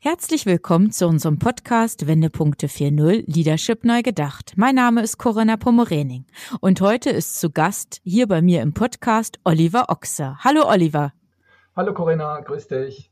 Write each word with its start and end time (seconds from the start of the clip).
Herzlich 0.00 0.46
willkommen 0.46 0.92
zu 0.92 1.08
unserem 1.08 1.40
Podcast 1.40 2.06
Wendepunkte 2.06 2.68
4.0 2.68 3.24
Leadership 3.26 3.82
neu 3.82 4.02
gedacht. 4.02 4.52
Mein 4.54 4.76
Name 4.76 5.02
ist 5.02 5.18
Corinna 5.18 5.56
Pomorening 5.56 6.24
und 6.60 6.80
heute 6.80 7.10
ist 7.10 7.40
zu 7.40 7.50
Gast 7.50 8.00
hier 8.04 8.28
bei 8.28 8.40
mir 8.40 8.62
im 8.62 8.74
Podcast 8.74 9.40
Oliver 9.42 9.86
Ochser. 9.90 10.38
Hallo 10.44 10.68
Oliver. 10.68 11.12
Hallo 11.74 11.94
Corinna, 11.94 12.38
grüß 12.38 12.68
dich. 12.68 13.07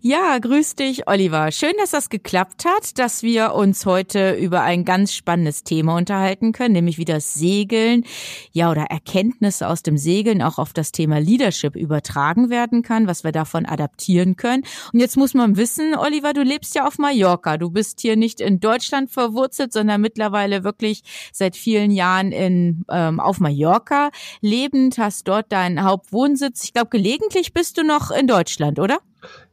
Ja, 0.00 0.38
grüß 0.38 0.76
dich, 0.76 1.06
Oliver. 1.08 1.52
Schön, 1.52 1.72
dass 1.78 1.90
das 1.90 2.08
geklappt 2.08 2.64
hat, 2.64 2.98
dass 2.98 3.22
wir 3.22 3.54
uns 3.54 3.84
heute 3.84 4.32
über 4.32 4.62
ein 4.62 4.84
ganz 4.84 5.12
spannendes 5.12 5.62
Thema 5.62 5.96
unterhalten 5.96 6.52
können, 6.52 6.72
nämlich 6.72 6.96
wie 6.96 7.04
das 7.04 7.34
Segeln, 7.34 8.04
ja, 8.52 8.70
oder 8.70 8.84
Erkenntnisse 8.84 9.68
aus 9.68 9.82
dem 9.82 9.98
Segeln 9.98 10.40
auch 10.42 10.58
auf 10.58 10.72
das 10.72 10.90
Thema 10.90 11.18
Leadership 11.18 11.76
übertragen 11.76 12.48
werden 12.48 12.82
kann, 12.82 13.06
was 13.06 13.24
wir 13.24 13.32
davon 13.32 13.66
adaptieren 13.66 14.36
können. 14.36 14.62
Und 14.92 15.00
jetzt 15.00 15.16
muss 15.16 15.34
man 15.34 15.56
wissen, 15.56 15.94
Oliver, 15.94 16.32
du 16.32 16.42
lebst 16.42 16.74
ja 16.74 16.86
auf 16.86 16.98
Mallorca. 16.98 17.58
Du 17.58 17.70
bist 17.70 18.00
hier 18.00 18.16
nicht 18.16 18.40
in 18.40 18.60
Deutschland 18.60 19.10
verwurzelt, 19.10 19.72
sondern 19.74 20.00
mittlerweile 20.00 20.64
wirklich 20.64 21.02
seit 21.32 21.56
vielen 21.56 21.90
Jahren 21.90 22.32
in, 22.32 22.84
ähm, 22.90 23.20
auf 23.20 23.38
Mallorca 23.38 24.10
lebend, 24.40 24.96
hast 24.96 25.28
dort 25.28 25.52
deinen 25.52 25.82
Hauptwohnsitz. 25.82 26.64
Ich 26.64 26.72
glaube, 26.72 26.88
gelegentlich 26.88 27.52
bist 27.52 27.76
du 27.76 27.82
noch 27.82 28.10
in 28.10 28.26
Deutschland, 28.26 28.78
oder? 28.78 28.98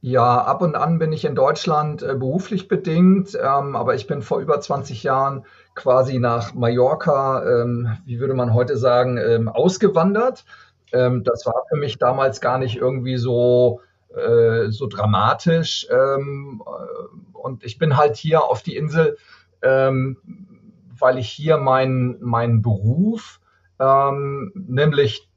Ja, 0.02 0.44
ab 0.44 0.62
und 0.62 0.76
an 0.76 1.00
bin 1.00 1.12
ich 1.12 1.26
in 1.26 1.36
Deutschland 1.36 2.04
äh, 2.04 2.16
beruflich 2.16 2.68
bedingt, 2.68 3.36
ähm, 3.36 3.76
aber 3.76 3.96
ich 3.96 4.08
bin 4.08 4.22
vor 4.22 4.40
über 4.40 4.60
20 4.60 5.04
Jahren 5.04 5.46
quasi 5.74 6.20
nach 6.20 6.54
Mallorca, 6.54 7.44
ähm, 7.44 7.98
wie 8.06 8.20
würde 8.20 8.34
man 8.34 8.54
heute 8.54 8.78
sagen, 8.78 9.18
ähm, 9.18 9.50
ausgewandert. 9.50 10.46
Ähm, 10.94 11.24
das 11.24 11.46
war 11.46 11.64
für 11.70 11.78
mich 11.78 11.98
damals 11.98 12.42
gar 12.42 12.58
nicht 12.58 12.78
irgendwie 12.78 13.18
so, 13.18 13.82
äh, 14.16 14.70
so 14.70 14.88
dramatisch. 14.88 15.88
Ähm, 15.90 16.62
äh, 16.66 17.38
und 17.38 17.64
ich 17.64 17.78
bin 17.78 17.98
halt 17.98 18.16
hier 18.16 18.44
auf 18.44 18.62
die 18.62 18.76
Insel, 18.76 19.18
ähm, 19.62 20.18
weil 20.98 21.18
ich 21.18 21.30
hier 21.30 21.58
meinen 21.58 22.18
mein 22.22 22.62
Beruf, 22.62 23.40
nämlich 23.78 25.30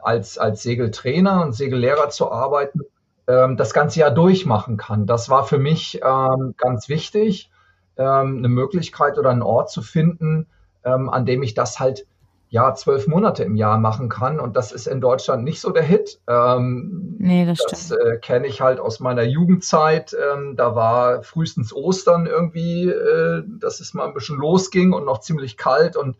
als, 0.00 0.38
als 0.38 0.62
Segeltrainer 0.62 1.42
und 1.42 1.52
Segellehrer 1.52 2.10
zu 2.10 2.30
arbeiten, 2.30 2.80
ähm, 3.26 3.56
das 3.56 3.72
ganze 3.72 4.00
Jahr 4.00 4.10
durchmachen 4.10 4.76
kann. 4.76 5.06
Das 5.06 5.28
war 5.28 5.44
für 5.44 5.58
mich 5.58 6.00
ähm, 6.02 6.54
ganz 6.56 6.88
wichtig, 6.88 7.50
ähm, 7.96 8.38
eine 8.38 8.48
Möglichkeit 8.48 9.18
oder 9.18 9.30
einen 9.30 9.42
Ort 9.42 9.70
zu 9.70 9.82
finden, 9.82 10.46
ähm, 10.84 11.10
an 11.10 11.26
dem 11.26 11.42
ich 11.42 11.54
das 11.54 11.78
halt 11.78 12.06
ja 12.48 12.74
zwölf 12.74 13.06
Monate 13.06 13.44
im 13.44 13.56
Jahr 13.56 13.78
machen 13.78 14.10
kann. 14.10 14.38
Und 14.38 14.56
das 14.56 14.72
ist 14.72 14.86
in 14.86 15.00
Deutschland 15.00 15.42
nicht 15.42 15.60
so 15.60 15.70
der 15.70 15.82
Hit. 15.82 16.20
Ähm, 16.28 17.16
nee, 17.18 17.46
das, 17.46 17.64
das 17.68 17.90
äh, 17.92 18.18
kenne 18.18 18.46
ich 18.46 18.60
halt 18.60 18.78
aus 18.78 19.00
meiner 19.00 19.22
Jugendzeit. 19.22 20.14
Ähm, 20.14 20.54
da 20.56 20.74
war 20.74 21.22
frühestens 21.22 21.72
Ostern 21.72 22.26
irgendwie, 22.26 22.88
äh, 22.90 23.42
dass 23.58 23.80
es 23.80 23.94
mal 23.94 24.06
ein 24.06 24.14
bisschen 24.14 24.36
losging 24.36 24.92
und 24.92 25.06
noch 25.06 25.20
ziemlich 25.20 25.56
kalt 25.56 25.96
und 25.96 26.16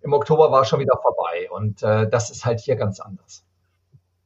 im 0.00 0.12
Oktober 0.12 0.50
war 0.50 0.64
schon 0.64 0.80
wieder 0.80 0.98
vorbei. 1.02 1.48
Und 1.50 1.82
äh, 1.82 2.08
das 2.08 2.30
ist 2.30 2.46
halt 2.46 2.60
hier 2.60 2.76
ganz 2.76 3.00
anders. 3.00 3.45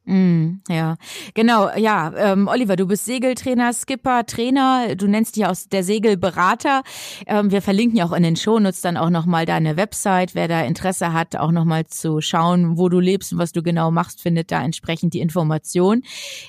Mm, 0.05 0.61
ja, 0.67 0.97
genau. 1.35 1.69
Ja, 1.77 2.11
ähm, 2.17 2.47
Oliver, 2.47 2.75
du 2.75 2.87
bist 2.87 3.05
Segeltrainer, 3.05 3.71
Skipper, 3.71 4.25
Trainer. 4.25 4.95
Du 4.95 5.07
nennst 5.07 5.35
dich 5.35 5.45
aus 5.45 5.69
der 5.69 5.83
Segelberater. 5.83 6.81
Ähm, 7.27 7.51
wir 7.51 7.61
verlinken 7.61 7.97
ja 7.97 8.05
auch 8.05 8.11
in 8.11 8.23
den 8.23 8.35
Shownotes 8.35 8.81
dann 8.81 8.97
auch 8.97 9.11
nochmal 9.11 9.45
deine 9.45 9.77
Website. 9.77 10.33
Wer 10.33 10.47
da 10.47 10.61
Interesse 10.63 11.13
hat, 11.13 11.35
auch 11.35 11.51
nochmal 11.51 11.85
zu 11.85 12.19
schauen, 12.19 12.79
wo 12.79 12.89
du 12.89 12.99
lebst 12.99 13.33
und 13.33 13.37
was 13.37 13.51
du 13.51 13.61
genau 13.61 13.91
machst, 13.91 14.21
findet 14.21 14.51
da 14.51 14.63
entsprechend 14.63 15.13
die 15.13 15.19
Information. 15.19 16.01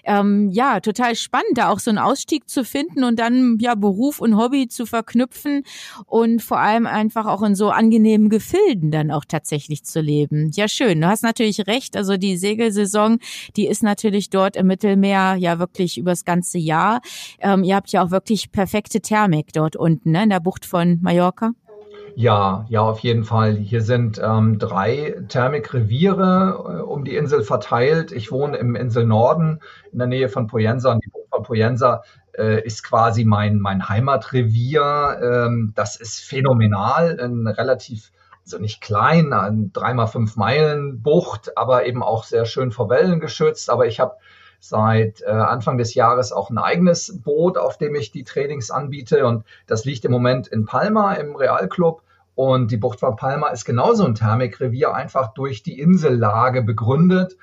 Ähm, 0.04 0.48
ja, 0.50 0.80
total 0.80 1.14
spannend, 1.14 1.56
da 1.56 1.68
auch 1.68 1.78
so 1.78 1.90
einen 1.90 1.98
Ausstieg 1.98 2.48
zu 2.48 2.64
finden 2.64 3.04
und 3.04 3.18
dann 3.18 3.58
ja 3.60 3.74
Beruf 3.74 4.20
und 4.20 4.38
Hobby 4.38 4.68
zu 4.68 4.86
verknüpfen 4.86 5.64
und 6.06 6.40
vor 6.40 6.58
allem 6.58 6.86
einfach 6.86 7.26
auch 7.26 7.42
in 7.42 7.54
so 7.54 7.68
angenehmen 7.68 8.30
Gefilden 8.30 8.90
dann 8.90 9.10
auch 9.10 9.26
tatsächlich 9.26 9.84
zu 9.84 10.00
leben. 10.00 10.50
Ja, 10.54 10.68
schön. 10.68 11.02
Du 11.02 11.06
hast 11.06 11.22
natürlich 11.22 11.66
recht. 11.66 11.98
Also 11.98 12.16
die 12.16 12.38
Segelsaison 12.38 13.18
die 13.56 13.66
ist 13.66 13.82
natürlich 13.82 14.30
dort 14.30 14.56
im 14.56 14.66
Mittelmeer 14.66 15.36
ja 15.38 15.58
wirklich 15.58 15.98
übers 15.98 16.24
ganze 16.24 16.58
Jahr. 16.58 17.00
Ähm, 17.40 17.64
ihr 17.64 17.76
habt 17.76 17.90
ja 17.92 18.02
auch 18.04 18.10
wirklich 18.10 18.52
perfekte 18.52 19.00
Thermik 19.00 19.52
dort 19.52 19.76
unten, 19.76 20.12
ne, 20.12 20.24
in 20.24 20.30
der 20.30 20.40
Bucht 20.40 20.64
von 20.66 20.98
Mallorca. 21.02 21.52
Ja, 22.14 22.66
ja, 22.68 22.82
auf 22.82 22.98
jeden 22.98 23.24
Fall. 23.24 23.56
Hier 23.56 23.80
sind 23.80 24.20
ähm, 24.22 24.58
drei 24.58 25.16
Thermikreviere 25.28 26.80
äh, 26.80 26.82
um 26.82 27.04
die 27.04 27.16
Insel 27.16 27.42
verteilt. 27.42 28.12
Ich 28.12 28.30
wohne 28.30 28.58
im 28.58 28.74
Insel 28.76 29.06
Norden 29.06 29.60
in 29.92 29.98
der 29.98 30.08
Nähe 30.08 30.28
von 30.28 30.46
Poyensa 30.46 30.92
und 30.92 31.02
die 31.04 31.08
Bucht 31.08 31.28
von 31.30 31.42
Poyensa 31.42 32.02
äh, 32.36 32.62
ist 32.64 32.82
quasi 32.82 33.24
mein, 33.24 33.60
mein 33.60 33.88
Heimatrevier. 33.88 35.20
Ähm, 35.22 35.72
das 35.74 35.96
ist 35.96 36.20
phänomenal, 36.20 37.18
ein 37.18 37.46
relativ 37.46 38.12
also 38.44 38.58
nicht 38.58 38.80
klein, 38.80 39.70
dreimal 39.72 40.08
fünf 40.08 40.36
Meilen 40.36 41.02
Bucht, 41.02 41.56
aber 41.56 41.86
eben 41.86 42.02
auch 42.02 42.24
sehr 42.24 42.44
schön 42.44 42.70
vor 42.70 42.88
Wellen 42.88 43.20
geschützt. 43.20 43.70
Aber 43.70 43.86
ich 43.86 44.00
habe 44.00 44.16
seit 44.60 45.22
äh, 45.22 45.30
Anfang 45.30 45.76
des 45.76 45.94
Jahres 45.94 46.32
auch 46.32 46.50
ein 46.50 46.58
eigenes 46.58 47.20
Boot, 47.22 47.58
auf 47.58 47.78
dem 47.78 47.94
ich 47.94 48.12
die 48.12 48.24
Trainings 48.24 48.70
anbiete. 48.70 49.26
Und 49.26 49.44
das 49.66 49.84
liegt 49.84 50.04
im 50.04 50.12
Moment 50.12 50.46
in 50.46 50.66
Palma 50.66 51.14
im 51.14 51.34
Realclub. 51.34 52.02
Und 52.34 52.70
die 52.70 52.76
Bucht 52.76 53.00
von 53.00 53.16
Palma 53.16 53.48
ist 53.48 53.64
genauso 53.64 54.04
ein 54.04 54.14
Thermikrevier, 54.14 54.94
einfach 54.94 55.34
durch 55.34 55.62
die 55.62 55.78
Insellage 55.78 56.62
begründet. 56.62 57.36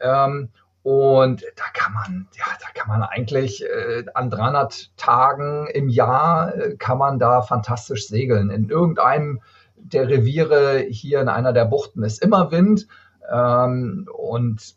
Ähm, 0.00 0.50
und 0.82 1.44
da 1.56 1.64
kann 1.72 1.94
man, 1.94 2.28
ja, 2.36 2.44
da 2.60 2.68
kann 2.80 2.88
man 2.88 3.02
eigentlich 3.02 3.64
äh, 3.64 4.04
an 4.14 4.30
300 4.30 4.96
Tagen 4.96 5.66
im 5.66 5.88
Jahr 5.88 6.54
äh, 6.54 6.76
kann 6.76 6.98
man 6.98 7.18
da 7.18 7.42
fantastisch 7.42 8.06
segeln. 8.06 8.50
In 8.50 8.68
irgendeinem 8.68 9.40
der 9.92 10.08
Reviere 10.08 10.80
hier 10.88 11.20
in 11.20 11.28
einer 11.28 11.52
der 11.52 11.64
Buchten 11.64 12.02
ist 12.02 12.22
immer 12.22 12.50
Wind. 12.50 12.86
Ähm, 13.30 14.08
und 14.16 14.76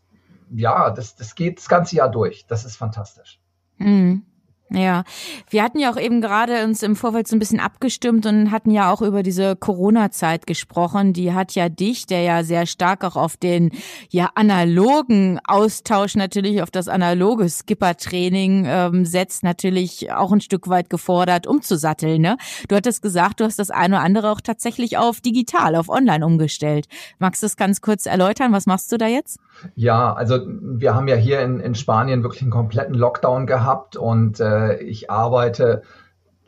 ja, 0.52 0.90
das, 0.90 1.16
das 1.16 1.36
geht 1.36 1.58
das 1.60 1.70
ganze 1.70 1.96
Jahr 1.96 2.10
durch. 2.10 2.46
Das 2.48 2.66
ist 2.66 2.76
fantastisch. 2.76 3.40
Mhm. 3.78 4.26
Ja, 4.72 5.04
wir 5.50 5.64
hatten 5.64 5.80
ja 5.80 5.92
auch 5.92 6.00
eben 6.00 6.22
gerade 6.22 6.64
uns 6.64 6.84
im 6.84 6.96
Vorfeld 6.96 7.28
so 7.28 7.36
ein 7.36 7.40
bisschen 7.40 7.60
abgestimmt 7.60 8.28
und 8.28 8.52
hatten 8.52 8.70
ja 8.70 8.92
auch 8.92 9.02
über 9.02 9.24
diese 9.24 9.56
Corona-Zeit 9.56 10.46
gesprochen. 10.46 11.12
Die 11.14 11.34
hat 11.34 11.56
ja 11.56 11.70
dich, 11.70 12.06
der 12.06 12.22
ja 12.22 12.44
sehr 12.44 12.68
stark 12.68 13.04
auch 13.04 13.16
auf 13.16 13.36
den 13.36 13.72
ja 14.10 14.30
analogen 14.36 15.40
Austausch 15.44 16.16
natürlich 16.16 16.62
auf 16.62 16.70
das 16.70 16.88
analoge 16.88 17.50
Skipper-Training 17.50 18.66
ähm, 18.68 19.06
setzt, 19.06 19.42
natürlich 19.42 20.12
auch 20.12 20.32
ein 20.32 20.42
Stück 20.42 20.68
weit 20.70 20.92
gefordert, 20.92 21.48
umzusatteln. 21.48 22.22
Ne? 22.22 22.38
Du 22.68 22.76
hattest 22.76 23.02
gesagt, 23.02 23.40
du 23.40 23.46
hast 23.46 23.58
das 23.58 23.72
eine 23.72 23.96
oder 23.96 24.04
andere 24.04 24.32
auch 24.32 24.42
tatsächlich 24.42 24.98
auf 24.98 25.20
digital, 25.20 25.76
auf 25.76 25.90
online 25.90 26.24
umgestellt. 26.24 26.88
Magst 27.18 27.42
du 27.42 27.46
das 27.46 27.58
ganz 27.58 27.82
kurz 27.82 28.06
erläutern? 28.06 28.54
Was 28.54 28.68
machst 28.68 28.92
du 28.92 28.98
da 28.98 29.08
jetzt? 29.08 29.40
Ja, 29.76 30.14
also 30.14 30.40
wir 30.46 30.96
haben 30.96 31.08
ja 31.08 31.16
hier 31.16 31.42
in, 31.42 31.60
in 31.60 31.76
Spanien 31.76 32.24
wirklich 32.24 32.44
einen 32.44 32.52
kompletten 32.52 32.96
Lockdown 32.96 33.46
gehabt 33.46 33.98
und 33.98 34.40
äh, 34.40 34.59
ich 34.82 35.10
arbeite 35.10 35.84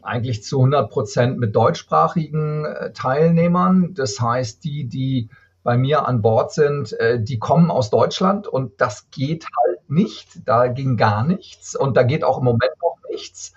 eigentlich 0.03 0.44
zu 0.44 0.57
100 0.57 0.89
Prozent 0.89 1.39
mit 1.39 1.55
deutschsprachigen 1.55 2.66
äh, 2.66 2.91
Teilnehmern. 2.94 3.94
Das 3.94 4.19
heißt, 4.19 4.63
die, 4.63 4.85
die 4.85 5.29
bei 5.63 5.77
mir 5.77 6.07
an 6.07 6.21
Bord 6.21 6.53
sind, 6.53 6.94
äh, 7.00 7.21
die 7.21 7.39
kommen 7.39 7.69
aus 7.69 7.89
Deutschland 7.89 8.47
und 8.47 8.81
das 8.81 9.09
geht 9.12 9.45
halt 9.45 9.89
nicht. 9.89 10.47
Da 10.47 10.68
ging 10.68 10.97
gar 10.97 11.24
nichts 11.24 11.75
und 11.75 11.97
da 11.97 12.03
geht 12.03 12.24
auch 12.24 12.39
im 12.39 12.45
Moment 12.45 12.74
noch 12.81 12.97
nichts. 13.09 13.53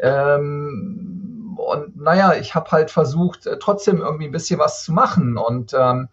Ähm, 0.00 1.58
und 1.58 1.96
naja, 2.00 2.34
ich 2.34 2.54
habe 2.54 2.70
halt 2.70 2.90
versucht, 2.90 3.46
äh, 3.46 3.58
trotzdem 3.58 3.98
irgendwie 3.98 4.26
ein 4.26 4.32
bisschen 4.32 4.60
was 4.60 4.84
zu 4.84 4.92
machen 4.92 5.36
und 5.36 5.74
ähm, 5.74 6.08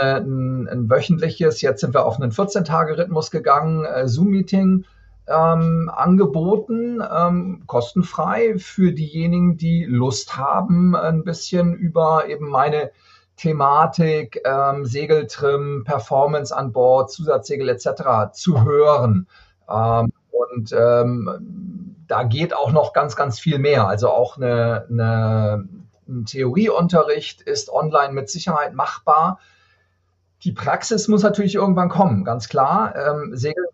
ein, 0.00 0.68
ein, 0.68 0.90
wöchentliches, 0.90 1.60
jetzt 1.60 1.80
sind 1.80 1.94
wir 1.94 2.04
auf 2.04 2.20
einen 2.20 2.32
14-Tage-Rhythmus 2.32 3.30
gegangen, 3.30 3.84
äh, 3.84 4.08
Zoom-Meeting 4.08 4.84
ähm, 5.28 5.90
angeboten, 5.92 7.02
ähm, 7.08 7.64
kostenfrei 7.66 8.58
für 8.58 8.92
diejenigen, 8.92 9.56
die 9.56 9.84
Lust 9.84 10.36
haben, 10.36 10.94
ein 10.94 11.24
bisschen 11.24 11.74
über 11.74 12.28
eben 12.28 12.48
meine 12.48 12.90
Thematik, 13.36 14.40
ähm, 14.44 14.86
Segeltrim, 14.86 15.84
Performance 15.84 16.56
an 16.56 16.72
Bord, 16.72 17.10
Zusatzsegel 17.10 17.68
etc. 17.68 18.32
zu 18.32 18.64
hören. 18.64 19.26
Ähm, 19.68 20.12
und 20.30 20.72
ähm, 20.72 21.96
da 22.06 22.22
geht 22.22 22.54
auch 22.54 22.72
noch 22.72 22.92
ganz, 22.92 23.16
ganz 23.16 23.38
viel 23.38 23.58
mehr. 23.58 23.88
Also 23.88 24.10
auch 24.10 24.36
eine, 24.36 24.86
eine, 24.88 25.68
ein 26.08 26.24
Theorieunterricht 26.24 27.42
ist 27.42 27.70
online 27.70 28.12
mit 28.12 28.30
Sicherheit 28.30 28.74
machbar 28.74 29.38
Die 30.42 30.52
Praxis 30.52 31.08
muss 31.08 31.22
natürlich 31.22 31.56
irgendwann 31.56 31.88
kommen, 31.88 32.24
ganz 32.24 32.48
klar. 32.48 32.94
Ähm, 32.94 33.34
nur 33.34 33.65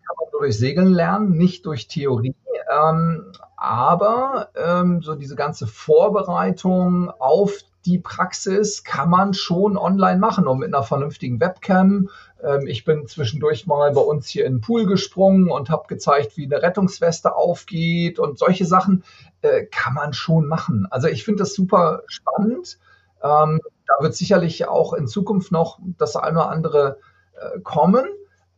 durch 0.43 0.57
Segeln 0.57 0.93
lernen, 0.93 1.37
nicht 1.37 1.65
durch 1.65 1.87
Theorie. 1.87 2.35
Ähm, 2.69 3.31
aber 3.55 4.49
ähm, 4.55 5.01
so 5.01 5.15
diese 5.15 5.35
ganze 5.35 5.67
Vorbereitung 5.67 7.09
auf 7.11 7.53
die 7.85 7.97
Praxis 7.97 8.83
kann 8.83 9.09
man 9.09 9.33
schon 9.33 9.77
online 9.77 10.19
machen 10.19 10.47
und 10.47 10.59
mit 10.59 10.73
einer 10.73 10.83
vernünftigen 10.83 11.39
Webcam. 11.39 12.09
Ähm, 12.43 12.67
ich 12.67 12.83
bin 12.83 13.07
zwischendurch 13.07 13.67
mal 13.67 13.91
bei 13.93 14.01
uns 14.01 14.27
hier 14.27 14.45
in 14.45 14.55
den 14.55 14.61
Pool 14.61 14.85
gesprungen 14.85 15.49
und 15.49 15.69
habe 15.69 15.87
gezeigt, 15.87 16.35
wie 16.35 16.45
eine 16.45 16.61
Rettungsweste 16.61 17.35
aufgeht 17.35 18.19
und 18.19 18.37
solche 18.37 18.65
Sachen 18.65 19.03
äh, 19.41 19.65
kann 19.65 19.93
man 19.93 20.13
schon 20.13 20.47
machen. 20.47 20.87
Also 20.89 21.07
ich 21.07 21.23
finde 21.23 21.43
das 21.43 21.53
super 21.53 22.03
spannend. 22.07 22.79
Ähm, 23.23 23.61
da 23.87 24.03
wird 24.03 24.15
sicherlich 24.15 24.67
auch 24.67 24.93
in 24.93 25.07
Zukunft 25.07 25.51
noch 25.51 25.79
das 25.97 26.15
eine 26.15 26.39
oder 26.39 26.49
andere 26.49 26.97
äh, 27.33 27.59
kommen. 27.61 28.05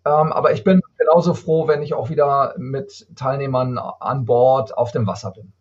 Ähm, 0.06 0.32
aber 0.32 0.54
ich 0.54 0.64
bin 0.64 0.82
genauso 1.06 1.34
froh, 1.34 1.68
wenn 1.68 1.82
ich 1.82 1.94
auch 1.94 2.10
wieder 2.10 2.56
mit 2.58 3.08
Teilnehmern 3.16 3.78
an 3.78 4.26
Bord 4.26 4.78
auf 4.78 4.92
dem 4.92 5.08
Wasser 5.08 5.32
bin. 5.32 5.52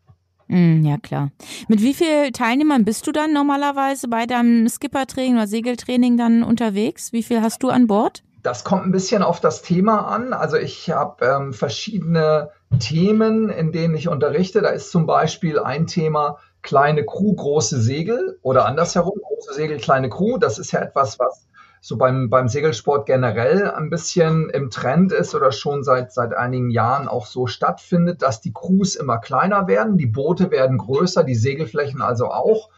Mm, 0.49 0.85
ja, 0.85 0.99
klar. 0.99 1.31
Mit 1.69 1.81
wie 1.83 1.95
vielen 1.95 2.33
Teilnehmern 2.33 2.85
bist 2.85 3.07
du 3.07 3.13
dann 3.13 3.33
normalerweise 3.33 4.09
bei 4.09 4.27
deinem 4.27 4.69
Skippertraining 4.69 5.37
oder 5.37 5.47
Segeltraining 5.47 6.17
dann 6.17 6.43
unterwegs? 6.43 7.13
Wie 7.13 7.23
viel 7.23 7.41
hast 7.41 7.63
du 7.63 7.71
an 7.71 7.87
Bord? 7.87 8.23
Das 8.43 8.63
kommt 8.63 8.85
ein 8.85 8.93
bisschen 8.93 9.23
auf 9.23 9.41
das 9.41 9.63
Thema 9.63 10.07
an. 10.07 10.35
Also 10.35 10.59
ich 10.59 10.91
habe 10.91 11.25
ähm, 11.25 11.55
verschiedene 11.55 12.51
Themen, 12.79 13.49
in 13.49 13.73
denen 13.73 13.95
ich 13.95 14.09
unterrichte. 14.09 14.61
Da 14.61 14.69
ist 14.69 14.91
zum 14.91 15.07
Beispiel 15.07 15.59
ein 15.59 15.87
Thema 15.87 16.39
kleine 16.61 17.07
Crew, 17.07 17.35
große 17.35 17.81
Segel 17.81 18.39
oder 18.43 18.67
andersherum, 18.67 19.19
große 19.23 19.55
Segel, 19.55 19.79
kleine 19.79 20.11
Crew. 20.11 20.37
Das 20.37 20.59
ist 20.59 20.73
ja 20.73 20.81
etwas, 20.81 21.19
was 21.19 21.47
so 21.87 21.99
beim, 21.99 22.31
beim 22.31 22.49
Segelsport 22.49 23.05
generell 23.05 23.71
ein 23.71 23.91
bisschen 23.91 24.49
im 24.49 24.71
Trend 24.71 25.13
ist 25.13 25.35
oder 25.35 25.53
schon 25.53 25.85
seit, 25.85 26.15
seit 26.15 26.33
einigen 26.33 26.71
Jahren 26.71 27.09
auch 27.09 27.27
so 27.27 27.47
stattfindet, 27.47 28.23
dass 28.23 28.41
die 28.41 28.55
Crews 28.55 28.95
immer 28.95 29.19
kleiner 29.19 29.69
werden, 29.69 29.99
die 29.99 30.07
Boote 30.07 30.51
werden 30.51 30.79
größer, 30.79 31.25
die 31.25 31.35
Segelflächen 31.35 32.01
also 32.01 32.29
auch. 32.29 32.71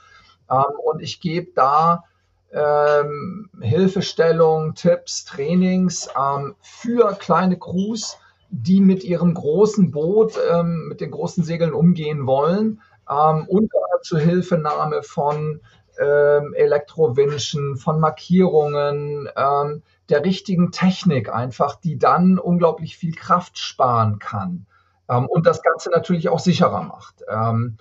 Ähm, 0.50 0.75
und 0.85 1.00
ich 1.03 1.20
gebe 1.20 1.53
da 1.55 2.03
ähm, 2.50 3.49
Hilfestellung, 3.61 4.75
Tipps, 4.75 5.25
Trainings 5.25 6.09
ähm, 6.20 6.56
für 6.61 7.14
kleine 7.14 7.61
Crews, 7.61 8.19
die 8.50 8.81
mit 8.81 9.05
ihrem 9.05 9.35
großen 9.35 9.93
Boot, 9.93 10.32
ähm, 10.50 10.88
mit 10.88 11.00
den 11.00 11.12
großen 11.12 11.44
Segeln 11.44 11.75
umgehen 11.75 12.26
wollen, 12.26 12.81
ähm, 13.09 13.44
unter 13.47 13.79
zur 14.02 14.19
Hilfenahme 14.19 15.05
von 15.05 15.61
ähm, 16.00 16.54
Elektrowinschen, 16.54 17.76
von 17.76 18.00
Markierungen, 18.00 19.28
ähm, 19.37 19.82
der 20.08 20.25
richtigen 20.25 20.70
Technik 20.70 21.32
einfach, 21.32 21.76
die 21.76 21.98
dann 21.98 22.38
unglaublich 22.38 22.96
viel 22.96 23.14
Kraft 23.14 23.58
sparen 23.58 24.19
kann 24.19 24.66
ähm, 25.08 25.26
und 25.26 25.46
das 25.46 25.62
Ganze 25.62 25.90
natürlich 25.90 26.28
auch 26.28 26.38
sicherer 26.38 26.82
macht. 26.82 27.22
Ähm, 27.28 27.76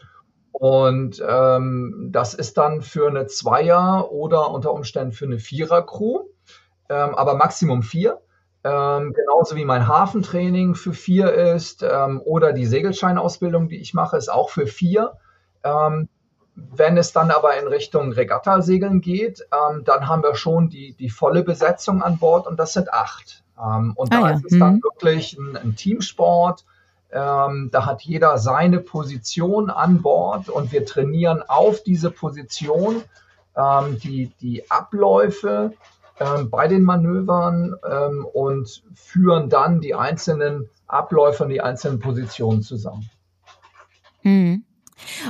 und 0.51 1.21
ähm, 1.27 2.09
das 2.12 2.33
ist 2.33 2.57
dann 2.57 2.81
für 2.81 3.09
eine 3.09 3.27
Zweier- 3.27 4.09
oder 4.12 4.51
unter 4.51 4.71
Umständen 4.71 5.11
für 5.11 5.25
eine 5.25 5.39
Vierer-Crew, 5.39 6.23
ähm, 6.89 7.15
aber 7.15 7.35
Maximum 7.35 7.83
vier. 7.83 8.21
Ähm, 8.63 9.13
genauso 9.13 9.56
wie 9.57 9.65
mein 9.65 9.88
Hafentraining 9.88 10.73
für 10.73 10.94
vier 10.94 11.33
ist 11.33 11.83
ähm, 11.83 12.21
oder 12.23 12.53
die 12.53 12.65
Segelscheinausbildung, 12.65 13.68
die 13.68 13.79
ich 13.79 13.94
mache, 13.94 14.18
ist 14.18 14.29
auch 14.29 14.50
für 14.50 14.65
vier. 14.65 15.18
Ähm, 15.63 16.09
wenn 16.56 16.98
es 16.98 17.12
dann 17.12 17.31
aber 17.31 17.57
in 17.60 17.68
Richtung 17.68 18.13
Regattasegeln 18.13 19.02
geht, 19.02 19.46
ähm, 19.52 19.84
dann 19.84 20.07
haben 20.07 20.24
wir 20.24 20.36
schon 20.36 20.69
die, 20.69 20.94
die 20.94 21.10
volle 21.10 21.44
Besetzung 21.44 22.02
an 22.02 22.18
Bord 22.18 22.48
und 22.48 22.57
das 22.60 22.74
sind 22.74 22.94
acht. 22.94 23.44
Ähm, 23.60 23.94
und 23.96 24.13
ah, 24.13 24.22
da 24.22 24.30
ja. 24.30 24.36
ist 24.36 24.46
es 24.46 24.54
hm. 24.54 24.60
dann 24.60 24.84
wirklich 24.84 25.38
ein, 25.38 25.57
ein 25.57 25.75
Teamsport. 25.75 26.66
Ähm, 27.12 27.69
da 27.72 27.86
hat 27.86 28.02
jeder 28.02 28.38
seine 28.38 28.80
Position 28.80 29.69
an 29.69 30.02
Bord 30.02 30.50
und 30.50 30.72
wir 30.72 30.86
trainieren 30.86 31.44
auf 31.48 31.84
diese 31.84 32.10
Position 32.10 33.04
ähm, 33.56 34.00
die, 34.00 34.31
die 34.42 34.69
Abläufe 34.69 35.74
ähm, 36.19 36.50
bei 36.50 36.68
den 36.68 36.84
Manövern 36.84 37.75
ähm, 37.90 38.25
und 38.25 38.84
führen 38.94 39.50
dann 39.50 39.81
die 39.81 39.94
einzelnen 39.94 40.69
Abläufe 40.88 41.44
und 41.44 41.50
die 41.50 41.62
einzelnen 41.62 42.00
Positionen 42.00 42.62
zusammen. 42.62 43.10
Mhm. 44.24 44.63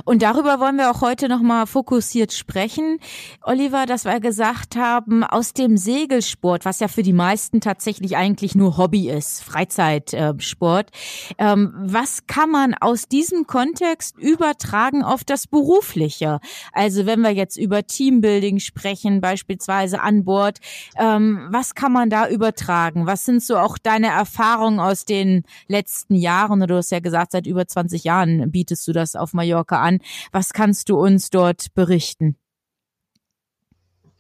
Und 0.06 0.22
darüber 0.22 0.60
wollen 0.60 0.78
wir 0.78 0.92
auch 0.92 1.02
heute 1.02 1.28
nochmal 1.28 1.68
fokussiert 1.68 2.34
sprechen. 2.34 3.00
Oliver, 3.42 3.86
dass 3.86 4.06
wir 4.06 4.20
gesagt 4.20 4.76
haben, 4.76 5.24
aus 5.24 5.54
dem 5.54 5.78
Segelsport, 5.78 6.66
was 6.66 6.80
ja 6.80 6.88
für 6.88 7.04
die 7.04 7.14
meisten 7.14 7.62
tatsächlich 7.62 8.16
eigentlich 8.16 8.56
nur 8.56 8.78
Hobby 8.78 9.10
ist, 9.10 9.44
Freizeitsport, 9.44 10.92
ähm, 11.38 11.74
was 11.78 12.28
kann 12.28 12.50
man 12.52 12.74
aus 12.76 13.08
diesem 13.08 13.48
Kontext 13.48 14.18
übertragen 14.18 15.04
auf 15.04 15.24
das 15.24 15.48
Berufliche? 15.48 16.40
Also 16.72 17.06
wenn 17.06 17.22
wir 17.22 17.32
jetzt 17.32 17.58
über 17.58 17.86
Teambuilding 17.86 18.60
sprechen, 18.60 19.22
beispielsweise 19.22 20.02
an 20.02 20.26
Bord, 20.26 20.60
ähm, 20.98 21.48
was 21.50 21.76
kann 21.76 21.92
man 21.92 22.10
da 22.10 22.30
übertragen? 22.30 23.08
Was 23.08 23.26
sind 23.26 23.44
so 23.44 23.58
auch 23.58 23.78
deine 23.78 24.08
Erfahrungen 24.08 24.80
aus 24.80 25.06
den 25.06 25.44
letzten 25.68 26.16
Jahren? 26.16 26.66
Du 26.68 26.76
hast 26.76 26.92
ja 26.92 27.00
gesagt, 27.00 27.32
seit 27.32 27.48
über 27.48 27.68
20 27.68 28.04
Jahren 28.04 28.52
bietest 28.52 28.88
du 28.88 28.94
das 28.94 29.16
auf 29.16 29.34
Mallorca 29.34 29.55
Mallorca 29.56 29.82
an. 29.82 30.00
Was 30.32 30.54
kannst 30.54 30.90
du 30.90 31.00
uns 31.00 31.30
dort 31.30 31.74
berichten? 31.74 32.36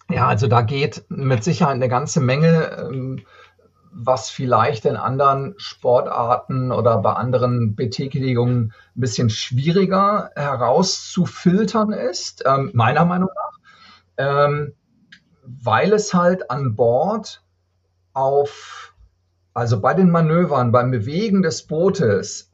Ja, 0.09 0.27
also 0.27 0.47
da 0.47 0.61
geht 0.61 1.03
mit 1.09 1.43
Sicherheit 1.43 1.75
eine 1.75 1.89
ganze 1.89 2.21
Menge, 2.21 2.89
ähm, 2.89 3.25
was 3.91 4.29
vielleicht 4.29 4.85
in 4.85 4.97
anderen 4.97 5.55
Sportarten 5.57 6.71
oder 6.71 6.97
bei 6.97 7.13
anderen 7.13 7.75
Betätigungen 7.75 8.73
ein 8.95 8.99
bisschen 8.99 9.29
schwieriger 9.29 10.31
herauszufiltern 10.35 11.91
ist, 11.91 12.43
ähm, 12.45 12.71
meiner 12.73 13.05
Meinung 13.05 13.29
nach, 13.33 13.59
ähm, 14.17 14.73
weil 15.43 15.93
es 15.93 16.13
halt 16.13 16.51
an 16.51 16.75
Bord 16.75 17.43
auf, 18.13 18.93
also 19.53 19.79
bei 19.79 19.93
den 19.93 20.11
Manövern, 20.11 20.71
beim 20.71 20.91
Bewegen 20.91 21.41
des 21.41 21.65
Bootes, 21.65 22.49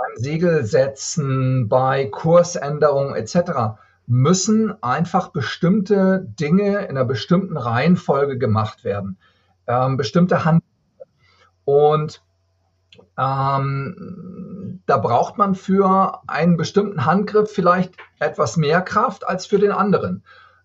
beim 0.00 0.16
Segelsetzen, 0.16 1.68
bei 1.68 2.06
Kursänderungen 2.06 3.14
etc. 3.14 3.78
müssen 4.06 4.82
einfach 4.82 5.28
bestimmte 5.28 6.26
Dinge 6.40 6.86
in 6.86 6.90
einer 6.96 7.04
bestimmten 7.04 7.56
Reihenfolge 7.56 8.38
gemacht 8.38 8.82
werden. 8.82 9.18
Ähm, 9.66 9.96
bestimmte 9.96 10.44
Hand 10.44 10.64
und 11.64 12.22
ähm, 13.18 14.80
da 14.86 14.96
braucht 14.96 15.36
man 15.36 15.54
für 15.54 16.20
einen 16.26 16.56
bestimmten 16.56 17.04
Handgriff 17.04 17.52
vielleicht 17.52 17.94
etwas 18.18 18.56
mehr 18.56 18.80
Kraft 18.80 19.28
als 19.28 19.46
für 19.46 19.58
den 19.58 19.72
anderen. 19.72 20.24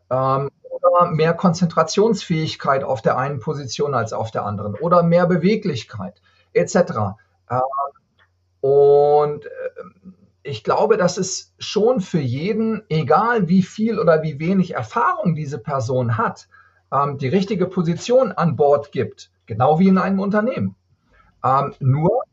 Ähm, 0.09 0.49
oder 0.69 1.11
mehr 1.11 1.33
Konzentrationsfähigkeit 1.33 2.83
auf 2.83 3.01
der 3.01 3.17
einen 3.17 3.39
Position 3.39 3.93
als 3.93 4.13
auf 4.13 4.31
der 4.31 4.45
anderen. 4.45 4.75
Oder 4.75 5.03
mehr 5.03 5.25
Beweglichkeit 5.25 6.21
etc. 6.53 6.75
Ähm, 7.49 7.59
und 8.65 9.45
ähm, 9.45 10.15
ich 10.41 10.63
glaube, 10.63 10.97
dass 10.97 11.19
es 11.19 11.53
schon 11.59 12.01
für 12.01 12.19
jeden, 12.19 12.81
egal 12.89 13.47
wie 13.47 13.61
viel 13.61 13.99
oder 13.99 14.23
wie 14.23 14.39
wenig 14.39 14.73
Erfahrung 14.73 15.35
diese 15.35 15.59
Person 15.59 16.17
hat, 16.17 16.47
ähm, 16.91 17.19
die 17.19 17.27
richtige 17.27 17.67
Position 17.67 18.31
an 18.31 18.55
Bord 18.55 18.91
gibt, 18.91 19.29
genau 19.45 19.77
wie 19.77 19.89
in 19.89 19.99
einem 19.99 20.19
Unternehmen. 20.19 20.75
Ähm, 21.43 21.75
nur 21.79 22.23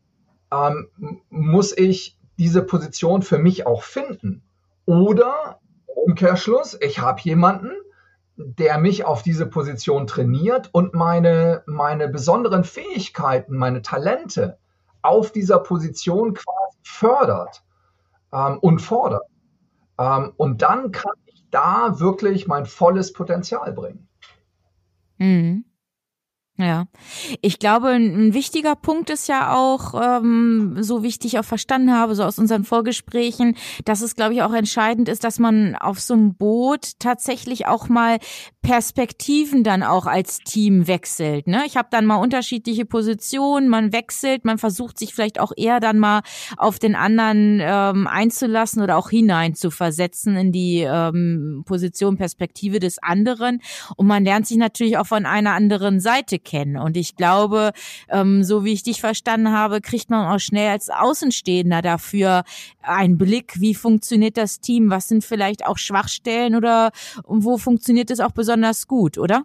muss 1.29 1.77
ich 1.77 2.19
diese 2.39 2.63
Position 2.63 3.21
für 3.21 3.39
mich 3.39 3.67
auch 3.67 3.83
finden. 3.83 4.43
Oder 4.87 5.61
Umkehrschluss, 5.85 6.79
ich 6.81 7.01
habe 7.01 7.21
jemanden, 7.21 7.73
der 8.37 8.79
mich 8.79 9.05
auf 9.05 9.23
diese 9.23 9.45
Position 9.45 10.07
trainiert 10.07 10.71
und 10.73 10.95
meine, 10.95 11.63
meine 11.67 12.09
besonderen 12.09 12.65
Fähigkeiten, 12.65 13.55
meine 13.55 13.83
Talente 13.83 14.57
auf 15.03 15.33
dieser 15.33 15.59
Position 15.59 16.35
quasi 16.35 16.79
fördert 16.83 17.63
ähm, 18.33 18.59
und 18.61 18.81
fordert. 18.81 19.27
Ähm, 19.99 20.33
und 20.37 20.63
dann 20.63 20.93
kann 20.93 21.15
ich 21.27 21.45
da 21.51 22.01
wirklich 22.01 22.47
mein 22.47 22.67
volles 22.67 23.13
Potenzial 23.13 23.73
bringen. 23.73 24.09
Mhm. 25.19 25.65
Ja, 26.59 26.85
Ich 27.41 27.59
glaube, 27.59 27.89
ein 27.89 28.35
wichtiger 28.35 28.77
Punkt 28.77 29.09
ist 29.09 29.27
ja 29.27 29.57
auch, 29.57 29.95
ähm, 29.95 30.77
so 30.81 31.03
wie 31.03 31.09
ich 31.09 31.19
dich 31.19 31.39
auch 31.39 31.47
verstanden 31.47 31.93
habe, 31.95 32.15
so 32.15 32.25
aus 32.25 32.39
unseren 32.39 32.65
Vorgesprächen, 32.65 33.57
dass 33.87 34.03
es, 34.03 34.17
glaube 34.17 34.35
ich, 34.35 34.43
auch 34.43 34.53
entscheidend 34.53 35.09
ist, 35.09 35.25
dass 35.25 35.39
man 35.39 35.75
auf 35.77 35.99
so 35.99 36.13
einem 36.13 36.35
Boot 36.35 36.99
tatsächlich 36.99 37.67
auch 37.67 37.89
mal 37.89 38.19
Perspektiven 38.61 39.65
dann 39.65 39.83
auch 39.83 40.05
als 40.05 40.41
Team 40.41 40.87
wechselt. 40.87 41.47
Ne? 41.47 41.63
Ich 41.67 41.79
habe 41.79 41.89
dann 41.91 42.05
mal 42.05 42.17
unterschiedliche 42.17 42.85
Positionen, 42.85 43.69
man 43.69 43.95
wechselt, 43.95 44.45
man 44.45 44.59
versucht 44.59 44.99
sich 44.99 45.15
vielleicht 45.15 45.41
auch 45.41 45.53
eher 45.57 45.81
dann 45.81 45.99
mal 45.99 46.21
auf 46.59 46.79
den 46.79 46.95
anderen 46.95 47.61
ähm, 47.63 48.07
einzulassen 48.07 48.83
oder 48.83 48.99
auch 48.99 49.09
hinein 49.09 49.55
zu 49.55 49.71
versetzen 49.71 50.37
in 50.37 50.53
die 50.53 50.81
ähm, 50.81 51.63
Position, 51.65 52.19
Perspektive 52.19 52.79
des 52.79 53.03
anderen. 53.03 53.63
Und 53.97 54.07
man 54.07 54.23
lernt 54.23 54.47
sich 54.47 54.59
natürlich 54.59 54.99
auch 54.99 55.07
von 55.07 55.25
einer 55.25 55.53
anderen 55.55 55.99
Seite 55.99 56.42
kennen. 56.45 56.77
Und 56.77 56.97
ich 56.97 57.17
glaube, 57.17 57.73
ähm, 58.09 58.43
so 58.45 58.65
wie 58.65 58.73
ich 58.73 58.83
dich 58.83 59.01
verstanden 59.01 59.53
habe, 59.53 59.81
kriegt 59.81 60.11
man 60.11 60.33
auch 60.33 60.39
schnell 60.39 60.71
als 60.71 60.91
Außenstehender 60.91 61.83
dafür 61.83 62.45
einen 62.83 63.19
Blick, 63.19 63.61
wie 63.61 63.75
funktioniert 63.75 64.37
das 64.37 64.61
Team, 64.61 64.91
was 64.91 65.09
sind 65.09 65.25
vielleicht 65.25 65.67
auch 65.67 65.79
Schwachstellen 65.79 66.55
oder 66.55 66.91
wo 67.25 67.59
funktioniert 67.59 68.11
es 68.11 68.21
auch 68.21 68.33
besonders 68.33 68.87
gut, 68.87 69.19
oder? 69.19 69.43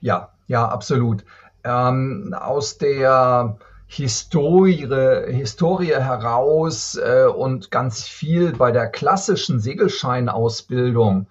Ja, 0.00 0.32
ja, 0.46 0.66
absolut. 0.66 1.24
Ähm, 1.64 2.34
aus 2.38 2.78
der 2.78 3.58
Historie, 3.86 4.86
Historie 5.32 5.94
heraus 5.94 6.96
äh, 6.96 7.24
und 7.24 7.70
ganz 7.70 8.06
viel 8.06 8.52
bei 8.52 8.70
der 8.70 8.88
klassischen 8.88 9.60
Segelscheinausbildung 9.60 11.26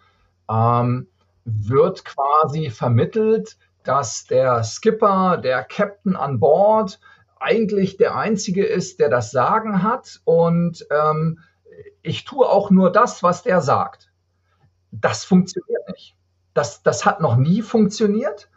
ähm, 0.49 1.07
wird 1.45 2.03
quasi 2.03 2.69
vermittelt, 2.71 3.57
dass 3.87 4.25
der 4.25 4.63
Skipper, 4.63 5.37
der 5.37 5.63
Captain 5.63 6.15
an 6.15 6.39
Bord 6.39 6.99
eigentlich 7.39 7.97
der 7.97 8.15
Einzige 8.15 8.65
ist, 8.65 8.99
der 8.99 9.09
das 9.09 9.31
Sagen 9.31 9.83
hat 9.83 10.21
und 10.25 10.85
ähm, 10.91 11.39
ich 12.01 12.25
tue 12.25 12.47
auch 12.47 12.69
nur 12.69 12.91
das, 12.91 13.23
was 13.23 13.43
der 13.43 13.61
sagt. 13.61 14.11
Das 14.91 15.23
funktioniert 15.23 15.87
nicht. 15.91 16.15
Das, 16.53 16.81
das 16.83 17.05
hat 17.05 17.21
noch 17.21 17.35
nie 17.35 17.61
funktioniert. 17.61 18.49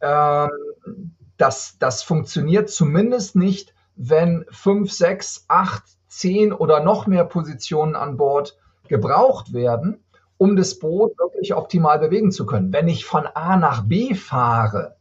Ähm, 0.00 1.14
das, 1.36 1.78
das 1.78 2.02
funktioniert 2.02 2.68
zumindest 2.68 3.36
nicht, 3.36 3.74
wenn 3.96 4.44
fünf, 4.50 4.92
sechs, 4.92 5.44
acht, 5.48 5.84
zehn 6.08 6.52
oder 6.52 6.80
noch 6.80 7.06
mehr 7.06 7.24
Positionen 7.24 7.96
an 7.96 8.16
Bord 8.16 8.58
gebraucht 8.88 9.52
werden, 9.52 10.04
um 10.38 10.56
das 10.56 10.78
Boot 10.78 11.18
wirklich 11.18 11.54
optimal 11.54 11.98
bewegen 11.98 12.30
zu 12.30 12.46
können. 12.46 12.72
Wenn 12.72 12.88
ich 12.88 13.04
von 13.04 13.26
A 13.26 13.56
nach 13.56 13.84
B 13.84 14.14
fahre, 14.14 14.96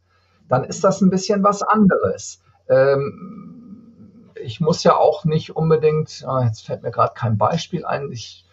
dann 0.50 0.63
ist 0.63 0.84
das 0.84 1.01
ein 1.01 1.10
bisschen 1.10 1.44
was 1.44 1.62
anderes. 1.62 2.41
Ähm, 2.67 4.32
ich 4.44 4.60
muss 4.60 4.84
ja 4.84 4.96
auch 4.96 5.25
nicht 5.25 5.56
unbedingt, 5.56 6.24
ah, 6.27 6.44
jetzt 6.44 6.65
fällt 6.65 6.84
mir 6.84 6.91
gerade 6.91 7.13
kein 7.13 7.38
Beispiel 7.38 7.86
ein, 7.86 8.12
ich, 8.12 8.46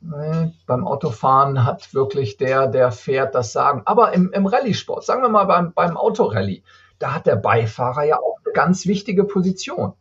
nee, 0.00 0.52
beim 0.66 0.86
Autofahren 0.86 1.64
hat 1.64 1.94
wirklich 1.94 2.36
der, 2.36 2.66
der 2.66 2.90
fährt, 2.92 3.34
das 3.34 3.52
Sagen. 3.52 3.82
Aber 3.84 4.12
im, 4.12 4.32
im 4.32 4.46
Rallye-Sport, 4.46 5.04
sagen 5.04 5.22
wir 5.22 5.28
mal 5.28 5.44
beim, 5.44 5.72
beim 5.72 5.96
Autorallye, 5.96 6.62
da 6.98 7.14
hat 7.14 7.26
der 7.26 7.36
Beifahrer 7.36 8.04
ja 8.04 8.18
auch 8.18 8.38
eine 8.44 8.52
ganz 8.52 8.86
wichtige 8.86 9.24
Position. 9.24 9.94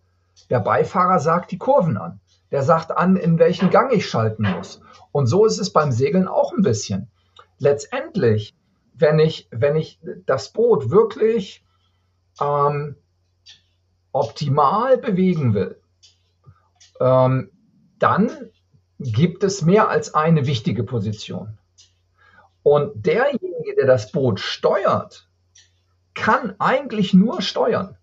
Der 0.50 0.60
Beifahrer 0.60 1.20
sagt 1.20 1.52
die 1.52 1.58
Kurven 1.58 1.98
an. 1.98 2.20
Der 2.52 2.64
sagt 2.64 2.92
an, 2.92 3.16
in 3.16 3.40
welchen 3.40 3.70
Gang 3.70 3.92
ich 3.94 4.10
schalten 4.10 4.44
muss. 4.44 4.82
Und 5.12 5.28
so 5.28 5.46
ist 5.46 5.60
es 5.60 5.72
beim 5.72 5.92
Segeln 5.92 6.28
auch 6.28 6.54
ein 6.54 6.62
bisschen. 6.62 7.10
Letztendlich, 7.58 8.56
wenn 8.94 9.20
ich, 9.20 9.48
wenn 9.52 9.76
ich 9.76 10.00
das 10.26 10.52
Boot 10.52 10.90
wirklich 10.90 11.66
ähm, 12.42 12.96
optimal 14.12 14.98
bewegen 14.98 15.54
will, 15.54 15.80
ähm, 17.00 17.52
dann 18.00 18.52
gibt 19.00 19.44
es 19.44 19.62
mehr 19.62 19.90
als 19.90 20.14
eine 20.14 20.46
wichtige 20.46 20.84
Position. 20.84 21.58
Und 22.64 23.06
derjenige, 23.06 23.76
der 23.76 23.88
das 23.88 24.12
Boot 24.12 24.40
steuert, 24.40 25.28
kann 26.14 26.56
eigentlich 26.60 27.14
nur 27.14 27.42
steuern. 27.42 27.98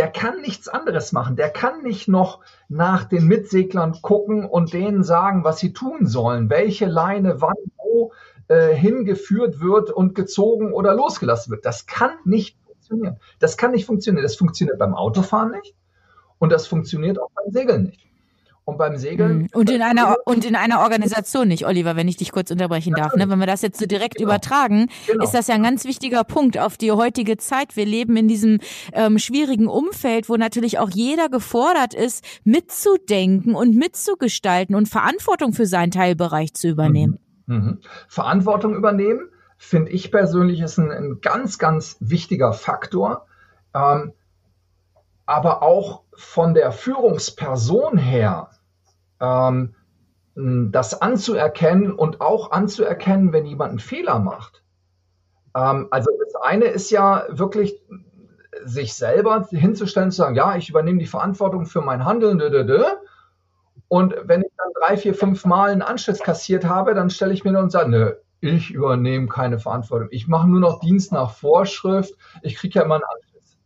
Der 0.00 0.08
kann 0.08 0.40
nichts 0.40 0.66
anderes 0.66 1.12
machen. 1.12 1.36
Der 1.36 1.50
kann 1.50 1.82
nicht 1.82 2.08
noch 2.08 2.40
nach 2.70 3.04
den 3.04 3.26
Mitseglern 3.26 4.00
gucken 4.00 4.46
und 4.46 4.72
denen 4.72 5.04
sagen, 5.04 5.44
was 5.44 5.58
sie 5.58 5.74
tun 5.74 6.06
sollen, 6.06 6.48
welche 6.48 6.86
Leine 6.86 7.42
wann 7.42 7.52
wo 7.76 8.10
äh, 8.48 8.74
hingeführt 8.74 9.60
wird 9.60 9.90
und 9.90 10.14
gezogen 10.14 10.72
oder 10.72 10.94
losgelassen 10.94 11.50
wird. 11.50 11.66
Das 11.66 11.84
kann 11.84 12.12
nicht 12.24 12.56
funktionieren. 12.64 13.20
Das 13.40 13.58
kann 13.58 13.72
nicht 13.72 13.84
funktionieren. 13.84 14.22
Das 14.22 14.36
funktioniert 14.36 14.78
beim 14.78 14.94
Autofahren 14.94 15.50
nicht 15.50 15.76
und 16.38 16.50
das 16.50 16.66
funktioniert 16.66 17.20
auch 17.20 17.28
beim 17.34 17.52
Segeln 17.52 17.82
nicht. 17.82 18.09
Und 18.64 18.78
beim 18.78 18.96
Segeln. 18.96 19.38
Mhm. 19.38 19.48
Und 19.52 19.70
in 19.70 19.82
einer, 19.82 20.16
und 20.26 20.44
in 20.44 20.54
einer 20.54 20.80
Organisation 20.80 21.48
nicht, 21.48 21.66
Oliver, 21.66 21.96
wenn 21.96 22.06
ich 22.06 22.16
dich 22.16 22.30
kurz 22.30 22.50
unterbrechen 22.50 22.94
darf. 22.94 23.14
Ne? 23.16 23.28
Wenn 23.28 23.38
wir 23.38 23.46
das 23.46 23.62
jetzt 23.62 23.80
so 23.80 23.86
direkt 23.86 24.16
genau. 24.16 24.28
übertragen, 24.28 24.88
genau. 25.06 25.24
ist 25.24 25.32
das 25.32 25.48
ja 25.48 25.54
ein 25.54 25.62
ganz 25.62 25.84
wichtiger 25.84 26.22
Punkt 26.24 26.58
auf 26.58 26.76
die 26.76 26.92
heutige 26.92 27.36
Zeit. 27.36 27.76
Wir 27.76 27.86
leben 27.86 28.16
in 28.16 28.28
diesem 28.28 28.58
ähm, 28.92 29.18
schwierigen 29.18 29.66
Umfeld, 29.66 30.28
wo 30.28 30.36
natürlich 30.36 30.78
auch 30.78 30.90
jeder 30.90 31.28
gefordert 31.28 31.94
ist, 31.94 32.24
mitzudenken 32.44 33.54
und 33.54 33.74
mitzugestalten 33.74 34.74
und 34.76 34.88
Verantwortung 34.88 35.52
für 35.52 35.66
seinen 35.66 35.90
Teilbereich 35.90 36.54
zu 36.54 36.68
übernehmen. 36.68 37.18
Mhm. 37.46 37.56
Mhm. 37.56 37.78
Verantwortung 38.08 38.76
übernehmen, 38.76 39.28
finde 39.58 39.90
ich 39.90 40.12
persönlich, 40.12 40.60
ist 40.60 40.78
ein, 40.78 40.92
ein, 40.92 41.20
ganz, 41.20 41.58
ganz 41.58 41.96
wichtiger 41.98 42.52
Faktor. 42.52 43.26
Ähm, 43.74 44.12
aber 45.30 45.62
auch 45.62 46.02
von 46.12 46.54
der 46.54 46.72
Führungsperson 46.72 47.96
her 47.96 48.50
ähm, 49.20 49.76
das 50.34 51.00
anzuerkennen 51.00 51.92
und 51.92 52.20
auch 52.20 52.50
anzuerkennen, 52.50 53.32
wenn 53.32 53.46
jemand 53.46 53.70
einen 53.70 53.78
Fehler 53.78 54.18
macht. 54.18 54.64
Ähm, 55.54 55.86
also 55.92 56.10
das 56.18 56.34
eine 56.42 56.64
ist 56.64 56.90
ja 56.90 57.26
wirklich 57.28 57.80
sich 58.64 58.94
selber 58.94 59.46
hinzustellen, 59.50 60.10
zu 60.10 60.16
sagen, 60.16 60.34
ja, 60.34 60.56
ich 60.56 60.68
übernehme 60.68 60.98
die 60.98 61.06
Verantwortung 61.06 61.64
für 61.64 61.80
mein 61.80 62.04
Handeln. 62.04 62.38
Dö, 62.38 62.50
dö, 62.50 62.64
dö. 62.64 62.84
Und 63.86 64.16
wenn 64.24 64.42
ich 64.42 64.50
dann 64.56 64.72
drei, 64.80 64.96
vier, 64.96 65.14
fünf 65.14 65.44
Mal 65.44 65.70
einen 65.70 65.82
Anschluss 65.82 66.18
kassiert 66.18 66.64
habe, 66.64 66.92
dann 66.94 67.08
stelle 67.08 67.34
ich 67.34 67.44
mir 67.44 67.52
nur 67.52 67.62
und 67.62 67.70
sage, 67.70 67.88
nö, 67.88 68.14
ich 68.40 68.72
übernehme 68.72 69.28
keine 69.28 69.60
Verantwortung. 69.60 70.08
Ich 70.10 70.26
mache 70.26 70.48
nur 70.48 70.58
noch 70.58 70.80
Dienst 70.80 71.12
nach 71.12 71.30
Vorschrift. 71.30 72.14
Ich 72.42 72.56
kriege 72.56 72.80
ja 72.80 72.84
immer 72.84 72.96
einen 72.96 73.04
Anschluss. 73.04 73.58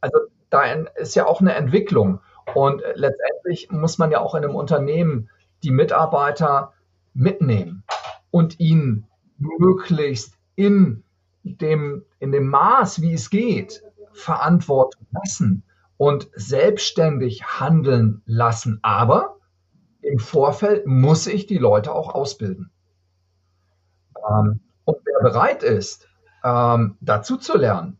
Also 0.00 0.18
da 0.52 0.64
ist 0.96 1.14
ja 1.14 1.26
auch 1.26 1.40
eine 1.40 1.54
Entwicklung. 1.54 2.20
Und 2.54 2.82
letztendlich 2.94 3.70
muss 3.70 3.96
man 3.96 4.10
ja 4.10 4.20
auch 4.20 4.34
in 4.34 4.44
einem 4.44 4.54
Unternehmen 4.54 5.30
die 5.62 5.70
Mitarbeiter 5.70 6.74
mitnehmen 7.14 7.84
und 8.30 8.60
ihnen 8.60 9.06
möglichst 9.38 10.34
in 10.54 11.04
dem, 11.42 12.04
in 12.18 12.32
dem 12.32 12.48
Maß, 12.48 13.00
wie 13.00 13.14
es 13.14 13.30
geht, 13.30 13.82
Verantwortung 14.12 15.06
lassen 15.12 15.62
und 15.96 16.28
selbstständig 16.34 17.44
handeln 17.44 18.20
lassen. 18.26 18.78
Aber 18.82 19.36
im 20.02 20.18
Vorfeld 20.18 20.86
muss 20.86 21.26
ich 21.26 21.46
die 21.46 21.58
Leute 21.58 21.94
auch 21.94 22.14
ausbilden. 22.14 22.70
Ähm, 24.28 24.60
und 24.84 24.98
wer 25.04 25.30
bereit 25.30 25.62
ist, 25.62 26.08
ähm, 26.44 26.98
dazu 27.00 27.38
zu 27.38 27.56
lernen, 27.56 27.96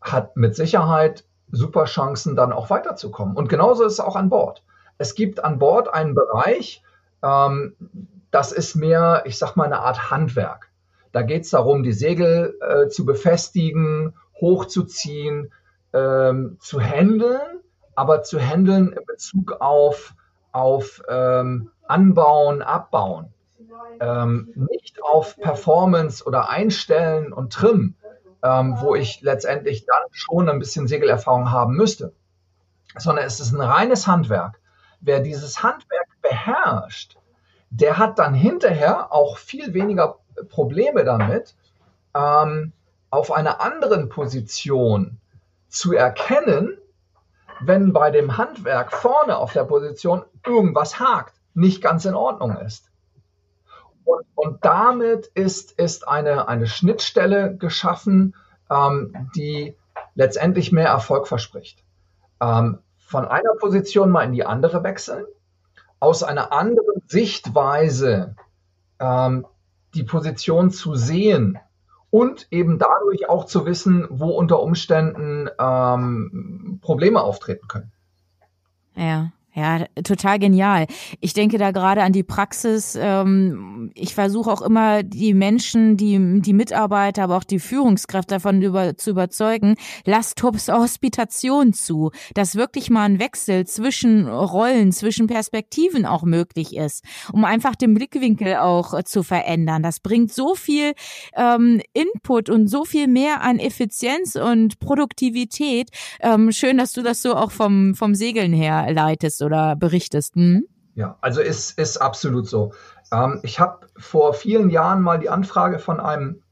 hat 0.00 0.36
mit 0.38 0.56
Sicherheit 0.56 1.24
super 1.52 1.84
Chancen, 1.84 2.34
dann 2.34 2.52
auch 2.52 2.70
weiterzukommen. 2.70 3.36
Und 3.36 3.48
genauso 3.48 3.84
ist 3.84 3.94
es 3.94 4.00
auch 4.00 4.16
an 4.16 4.30
Bord. 4.30 4.64
Es 4.98 5.14
gibt 5.14 5.44
an 5.44 5.58
Bord 5.58 5.92
einen 5.92 6.14
Bereich, 6.14 6.82
ähm, 7.22 7.76
das 8.30 8.50
ist 8.50 8.74
mehr, 8.74 9.22
ich 9.26 9.38
sag 9.38 9.56
mal, 9.56 9.64
eine 9.64 9.80
Art 9.80 10.10
Handwerk. 10.10 10.70
Da 11.12 11.22
geht 11.22 11.44
es 11.44 11.50
darum, 11.50 11.82
die 11.82 11.92
Segel 11.92 12.58
äh, 12.60 12.88
zu 12.88 13.04
befestigen, 13.04 14.14
hochzuziehen, 14.40 15.52
ähm, 15.92 16.56
zu 16.58 16.80
handeln, 16.80 17.60
aber 17.94 18.22
zu 18.22 18.40
handeln 18.40 18.92
in 18.92 19.04
Bezug 19.04 19.52
auf, 19.60 20.14
auf 20.52 21.02
ähm, 21.08 21.70
Anbauen, 21.86 22.62
Abbauen. 22.62 23.32
Ähm, 24.00 24.52
nicht 24.54 25.02
auf 25.02 25.36
Performance 25.36 26.24
oder 26.24 26.48
Einstellen 26.48 27.32
und 27.32 27.52
Trim, 27.52 27.94
ähm, 28.42 28.76
wo 28.80 28.94
ich 28.94 29.20
letztendlich 29.22 29.86
dann 29.86 30.02
schon 30.10 30.48
ein 30.48 30.58
bisschen 30.58 30.88
Segelerfahrung 30.88 31.50
haben 31.50 31.74
müsste, 31.74 32.12
sondern 32.96 33.24
es 33.24 33.40
ist 33.40 33.52
ein 33.52 33.60
reines 33.60 34.06
Handwerk. 34.06 34.60
Wer 35.00 35.20
dieses 35.20 35.62
Handwerk 35.62 36.08
beherrscht, 36.20 37.16
der 37.70 37.98
hat 37.98 38.18
dann 38.18 38.34
hinterher 38.34 39.12
auch 39.12 39.38
viel 39.38 39.74
weniger 39.74 40.18
Probleme 40.48 41.04
damit, 41.04 41.54
ähm, 42.14 42.72
auf 43.10 43.30
einer 43.32 43.60
anderen 43.60 44.08
Position 44.08 45.18
zu 45.68 45.92
erkennen, 45.92 46.78
wenn 47.60 47.92
bei 47.92 48.10
dem 48.10 48.36
Handwerk 48.36 48.92
vorne 48.92 49.36
auf 49.36 49.52
der 49.52 49.64
Position 49.64 50.24
irgendwas 50.44 50.98
hakt, 50.98 51.34
nicht 51.54 51.82
ganz 51.82 52.04
in 52.04 52.14
Ordnung 52.14 52.56
ist. 52.58 52.91
Und, 54.04 54.26
und 54.34 54.64
damit 54.64 55.26
ist, 55.34 55.72
ist 55.72 56.08
eine, 56.08 56.48
eine 56.48 56.66
Schnittstelle 56.66 57.56
geschaffen, 57.56 58.34
ähm, 58.70 59.30
die 59.34 59.76
letztendlich 60.14 60.72
mehr 60.72 60.88
Erfolg 60.88 61.28
verspricht. 61.28 61.84
Ähm, 62.40 62.78
von 62.98 63.26
einer 63.26 63.54
Position 63.60 64.10
mal 64.10 64.24
in 64.24 64.32
die 64.32 64.44
andere 64.44 64.82
wechseln, 64.82 65.26
aus 66.00 66.22
einer 66.22 66.52
anderen 66.52 67.02
Sichtweise 67.06 68.34
ähm, 68.98 69.46
die 69.94 70.04
Position 70.04 70.70
zu 70.70 70.94
sehen 70.94 71.58
und 72.10 72.46
eben 72.50 72.78
dadurch 72.78 73.28
auch 73.28 73.46
zu 73.46 73.66
wissen, 73.66 74.06
wo 74.10 74.30
unter 74.30 74.60
Umständen 74.60 75.48
ähm, 75.58 76.78
Probleme 76.82 77.22
auftreten 77.22 77.68
können. 77.68 77.92
Ja. 78.94 79.32
Ja, 79.54 79.84
total 80.02 80.38
genial. 80.38 80.86
Ich 81.20 81.34
denke 81.34 81.58
da 81.58 81.72
gerade 81.72 82.02
an 82.02 82.14
die 82.14 82.22
Praxis. 82.22 82.96
Ähm, 82.98 83.90
ich 83.94 84.14
versuche 84.14 84.50
auch 84.50 84.62
immer 84.62 85.02
die 85.02 85.34
Menschen, 85.34 85.98
die, 85.98 86.40
die 86.40 86.54
Mitarbeiter, 86.54 87.24
aber 87.24 87.36
auch 87.36 87.44
die 87.44 87.58
Führungskräfte 87.58 88.36
davon 88.36 88.62
über, 88.62 88.96
zu 88.96 89.10
überzeugen, 89.10 89.74
lasst 90.06 90.42
Hospitation 90.42 91.74
zu, 91.74 92.12
dass 92.32 92.56
wirklich 92.56 92.88
mal 92.88 93.04
ein 93.04 93.20
Wechsel 93.20 93.66
zwischen 93.66 94.26
Rollen, 94.26 94.90
zwischen 94.90 95.26
Perspektiven 95.26 96.06
auch 96.06 96.22
möglich 96.22 96.74
ist, 96.74 97.04
um 97.30 97.44
einfach 97.44 97.76
den 97.76 97.92
Blickwinkel 97.92 98.56
auch 98.56 98.94
äh, 98.94 99.04
zu 99.04 99.22
verändern. 99.22 99.82
Das 99.82 100.00
bringt 100.00 100.32
so 100.32 100.54
viel 100.54 100.94
ähm, 101.36 101.82
Input 101.92 102.48
und 102.48 102.68
so 102.68 102.86
viel 102.86 103.06
mehr 103.06 103.42
an 103.42 103.58
Effizienz 103.58 104.34
und 104.34 104.78
Produktivität. 104.78 105.90
Ähm, 106.20 106.52
schön, 106.52 106.78
dass 106.78 106.94
du 106.94 107.02
das 107.02 107.20
so 107.20 107.34
auch 107.34 107.50
vom, 107.50 107.94
vom 107.94 108.14
Segeln 108.14 108.54
her 108.54 108.90
leitest 108.90 109.41
oder 109.42 109.76
berichtest. 109.76 110.34
Hm? 110.34 110.66
Ja, 110.94 111.16
also 111.20 111.40
ist, 111.40 111.78
ist 111.78 111.98
absolut 111.98 112.48
so. 112.48 112.72
Ähm, 113.12 113.40
ich 113.42 113.60
habe 113.60 113.86
vor 113.96 114.34
vielen 114.34 114.70
Jahren 114.70 115.02
mal 115.02 115.18
die 115.18 115.30
Anfrage 115.30 115.78
von 115.78 116.00
einem 116.00 116.42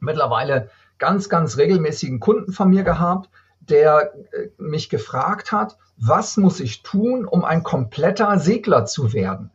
mittlerweile 0.00 0.70
ganz, 0.98 1.28
ganz 1.28 1.56
regelmäßigen 1.56 2.20
Kunden 2.20 2.52
von 2.52 2.70
mir 2.70 2.84
gehabt, 2.84 3.28
der 3.60 4.12
äh, 4.32 4.48
mich 4.58 4.88
gefragt 4.88 5.52
hat, 5.52 5.76
was 5.96 6.36
muss 6.36 6.60
ich 6.60 6.82
tun, 6.82 7.26
um 7.26 7.44
ein 7.44 7.62
kompletter 7.62 8.38
Segler 8.38 8.86
zu 8.86 9.12
werden? 9.12 9.50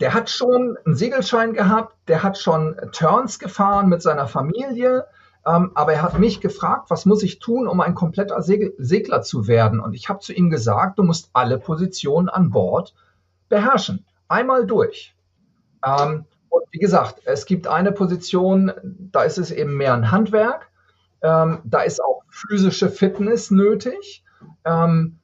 Der 0.00 0.12
hat 0.12 0.28
schon 0.28 0.76
einen 0.84 0.94
Segelschein 0.94 1.54
gehabt, 1.54 1.96
der 2.08 2.22
hat 2.22 2.38
schon 2.38 2.76
Turns 2.92 3.38
gefahren 3.38 3.88
mit 3.88 4.02
seiner 4.02 4.28
Familie, 4.28 5.06
ähm, 5.46 5.70
aber 5.74 5.92
er 5.92 6.02
hat 6.02 6.18
mich 6.18 6.40
gefragt, 6.40 6.90
was 6.90 7.06
muss 7.06 7.22
ich 7.22 7.38
tun, 7.38 7.68
um 7.68 7.80
ein 7.80 7.94
kompletter 7.94 8.42
Segler 8.42 9.22
zu 9.22 9.46
werden? 9.46 9.78
Und 9.78 9.94
ich 9.94 10.08
habe 10.08 10.18
zu 10.18 10.32
ihm 10.32 10.50
gesagt, 10.50 10.98
du 10.98 11.04
musst 11.04 11.30
alle 11.34 11.58
Positionen 11.58 12.28
an 12.28 12.50
Bord 12.50 12.94
beherrschen. 13.48 14.04
Einmal 14.26 14.66
durch. 14.66 15.14
Ähm, 15.84 16.24
und 16.48 16.64
wie 16.72 16.78
gesagt, 16.78 17.20
es 17.26 17.46
gibt 17.46 17.68
eine 17.68 17.92
Position, 17.92 18.72
da 18.82 19.22
ist 19.22 19.38
es 19.38 19.52
eben 19.52 19.76
mehr 19.76 19.94
ein 19.94 20.10
Handwerk. 20.10 20.68
Ähm, 21.22 21.60
da 21.64 21.82
ist 21.82 22.02
auch 22.02 22.22
physische 22.28 22.88
Fitness 22.90 23.52
nötig. 23.52 24.24
Ähm, 24.64 25.20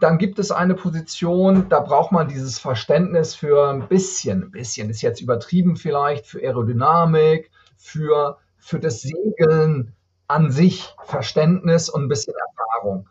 dann 0.00 0.18
gibt 0.18 0.38
es 0.38 0.52
eine 0.52 0.74
Position, 0.74 1.68
da 1.68 1.80
braucht 1.80 2.12
man 2.12 2.28
dieses 2.28 2.60
Verständnis 2.60 3.34
für 3.34 3.70
ein 3.70 3.88
bisschen, 3.88 4.44
ein 4.44 4.50
bisschen 4.52 4.90
ist 4.90 5.02
jetzt 5.02 5.20
übertrieben 5.20 5.76
vielleicht, 5.76 6.26
für 6.26 6.40
Aerodynamik, 6.40 7.50
für 7.76 8.38
für 8.64 8.80
das 8.80 9.02
Segeln 9.02 9.94
an 10.26 10.50
sich 10.50 10.96
Verständnis 11.04 11.90
und 11.90 12.04
ein 12.04 12.08
bisschen 12.08 12.34
Erfahrung. 12.34 13.08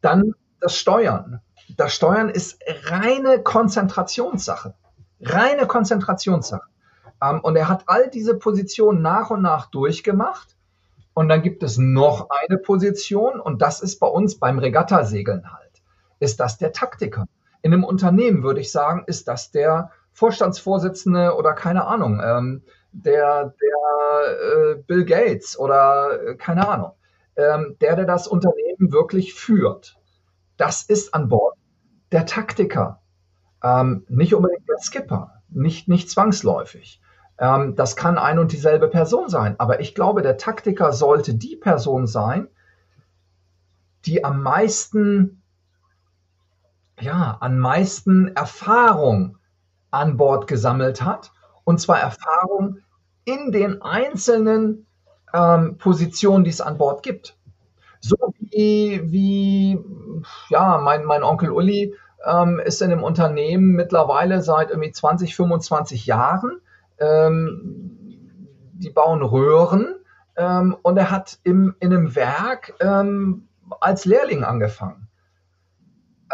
Dann 0.00 0.34
das 0.60 0.76
Steuern. 0.76 1.40
Das 1.76 1.92
Steuern 1.92 2.28
ist 2.28 2.62
reine 2.84 3.42
Konzentrationssache. 3.42 4.74
Reine 5.20 5.66
Konzentrationssache. 5.66 6.68
Ähm, 7.20 7.40
und 7.40 7.56
er 7.56 7.68
hat 7.68 7.82
all 7.86 8.08
diese 8.10 8.36
Positionen 8.36 9.02
nach 9.02 9.30
und 9.30 9.42
nach 9.42 9.66
durchgemacht. 9.66 10.56
Und 11.14 11.28
dann 11.28 11.42
gibt 11.42 11.64
es 11.64 11.76
noch 11.76 12.28
eine 12.30 12.56
Position, 12.56 13.40
und 13.40 13.60
das 13.60 13.80
ist 13.80 13.98
bei 13.98 14.06
uns 14.06 14.38
beim 14.38 14.60
Regattasegeln 14.60 15.52
halt. 15.52 15.82
Ist 16.20 16.38
das 16.38 16.58
der 16.58 16.72
Taktiker? 16.72 17.26
In 17.62 17.72
einem 17.72 17.82
Unternehmen 17.82 18.44
würde 18.44 18.60
ich 18.60 18.70
sagen, 18.70 19.02
ist 19.08 19.26
das 19.26 19.50
der 19.50 19.90
Vorstandsvorsitzende 20.12 21.34
oder 21.34 21.54
keine 21.54 21.86
Ahnung, 21.86 22.20
ähm, 22.24 22.62
der, 22.92 23.54
der 23.60 24.74
äh, 24.76 24.82
Bill 24.86 25.04
Gates 25.04 25.58
oder 25.58 26.22
äh, 26.22 26.34
keine 26.36 26.68
Ahnung, 26.68 26.92
ähm, 27.36 27.76
der, 27.80 27.96
der 27.96 28.06
das 28.06 28.26
Unternehmen 28.26 28.92
wirklich 28.92 29.34
führt. 29.34 29.98
Das 30.56 30.82
ist 30.82 31.14
an 31.14 31.28
Bord 31.28 31.56
der 32.12 32.26
Taktiker, 32.26 33.00
ähm, 33.62 34.04
nicht 34.08 34.34
unbedingt 34.34 34.68
der 34.68 34.78
Skipper, 34.78 35.42
nicht, 35.48 35.88
nicht 35.88 36.10
zwangsläufig. 36.10 37.00
Ähm, 37.38 37.76
das 37.76 37.96
kann 37.96 38.18
ein 38.18 38.38
und 38.38 38.52
dieselbe 38.52 38.88
Person 38.88 39.28
sein, 39.28 39.54
aber 39.58 39.80
ich 39.80 39.94
glaube, 39.94 40.22
der 40.22 40.36
Taktiker 40.36 40.92
sollte 40.92 41.34
die 41.34 41.56
Person 41.56 42.06
sein, 42.06 42.48
die 44.06 44.24
am 44.24 44.42
meisten, 44.42 45.42
ja, 46.98 47.36
am 47.40 47.58
meisten 47.58 48.34
Erfahrung 48.34 49.38
an 49.90 50.16
Bord 50.16 50.46
gesammelt 50.46 51.02
hat 51.02 51.32
und 51.70 51.78
zwar 51.78 52.00
Erfahrung 52.00 52.78
in 53.24 53.52
den 53.52 53.80
einzelnen 53.80 54.86
ähm, 55.32 55.78
Positionen, 55.78 56.42
die 56.42 56.50
es 56.50 56.60
an 56.60 56.78
Bord 56.78 57.04
gibt. 57.04 57.36
So 58.00 58.16
wie, 58.40 59.00
wie 59.04 59.78
ja, 60.48 60.78
mein, 60.78 61.04
mein 61.04 61.22
Onkel 61.22 61.50
Uli 61.50 61.94
ähm, 62.26 62.58
ist 62.58 62.82
in 62.82 62.90
einem 62.90 63.04
Unternehmen 63.04 63.68
mittlerweile 63.76 64.42
seit 64.42 64.70
irgendwie 64.70 64.90
20, 64.90 65.36
25 65.36 66.06
Jahren. 66.06 66.60
Ähm, 66.98 67.96
die 68.72 68.90
bauen 68.90 69.22
Röhren 69.22 69.94
ähm, 70.36 70.76
und 70.82 70.96
er 70.96 71.12
hat 71.12 71.38
im, 71.44 71.76
in 71.78 71.92
einem 71.92 72.16
Werk 72.16 72.74
ähm, 72.80 73.46
als 73.78 74.06
Lehrling 74.06 74.42
angefangen 74.42 75.06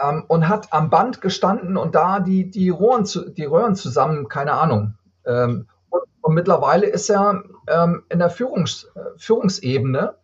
ähm, 0.03 0.25
und 0.29 0.49
hat 0.49 0.73
am 0.73 0.89
Band 0.89 1.21
gestanden 1.21 1.77
und 1.77 1.95
da 1.95 2.21
die, 2.21 2.51
die, 2.51 2.71
Rohren 2.71 3.07
die 3.37 3.45
Röhren 3.45 3.75
zusammen, 3.75 4.29
keine 4.29 4.53
Ahnung, 4.53 4.95
ähm, 5.27 5.69
und, 5.91 6.03
und, 6.21 6.35
mittlerweile 6.35 6.87
ist 6.87 7.11
er 7.11 7.43
ähm, 7.69 8.05
in 8.09 8.19
der 8.19 8.31
Führungs, 8.31 8.89
Führungsebene 9.17 10.15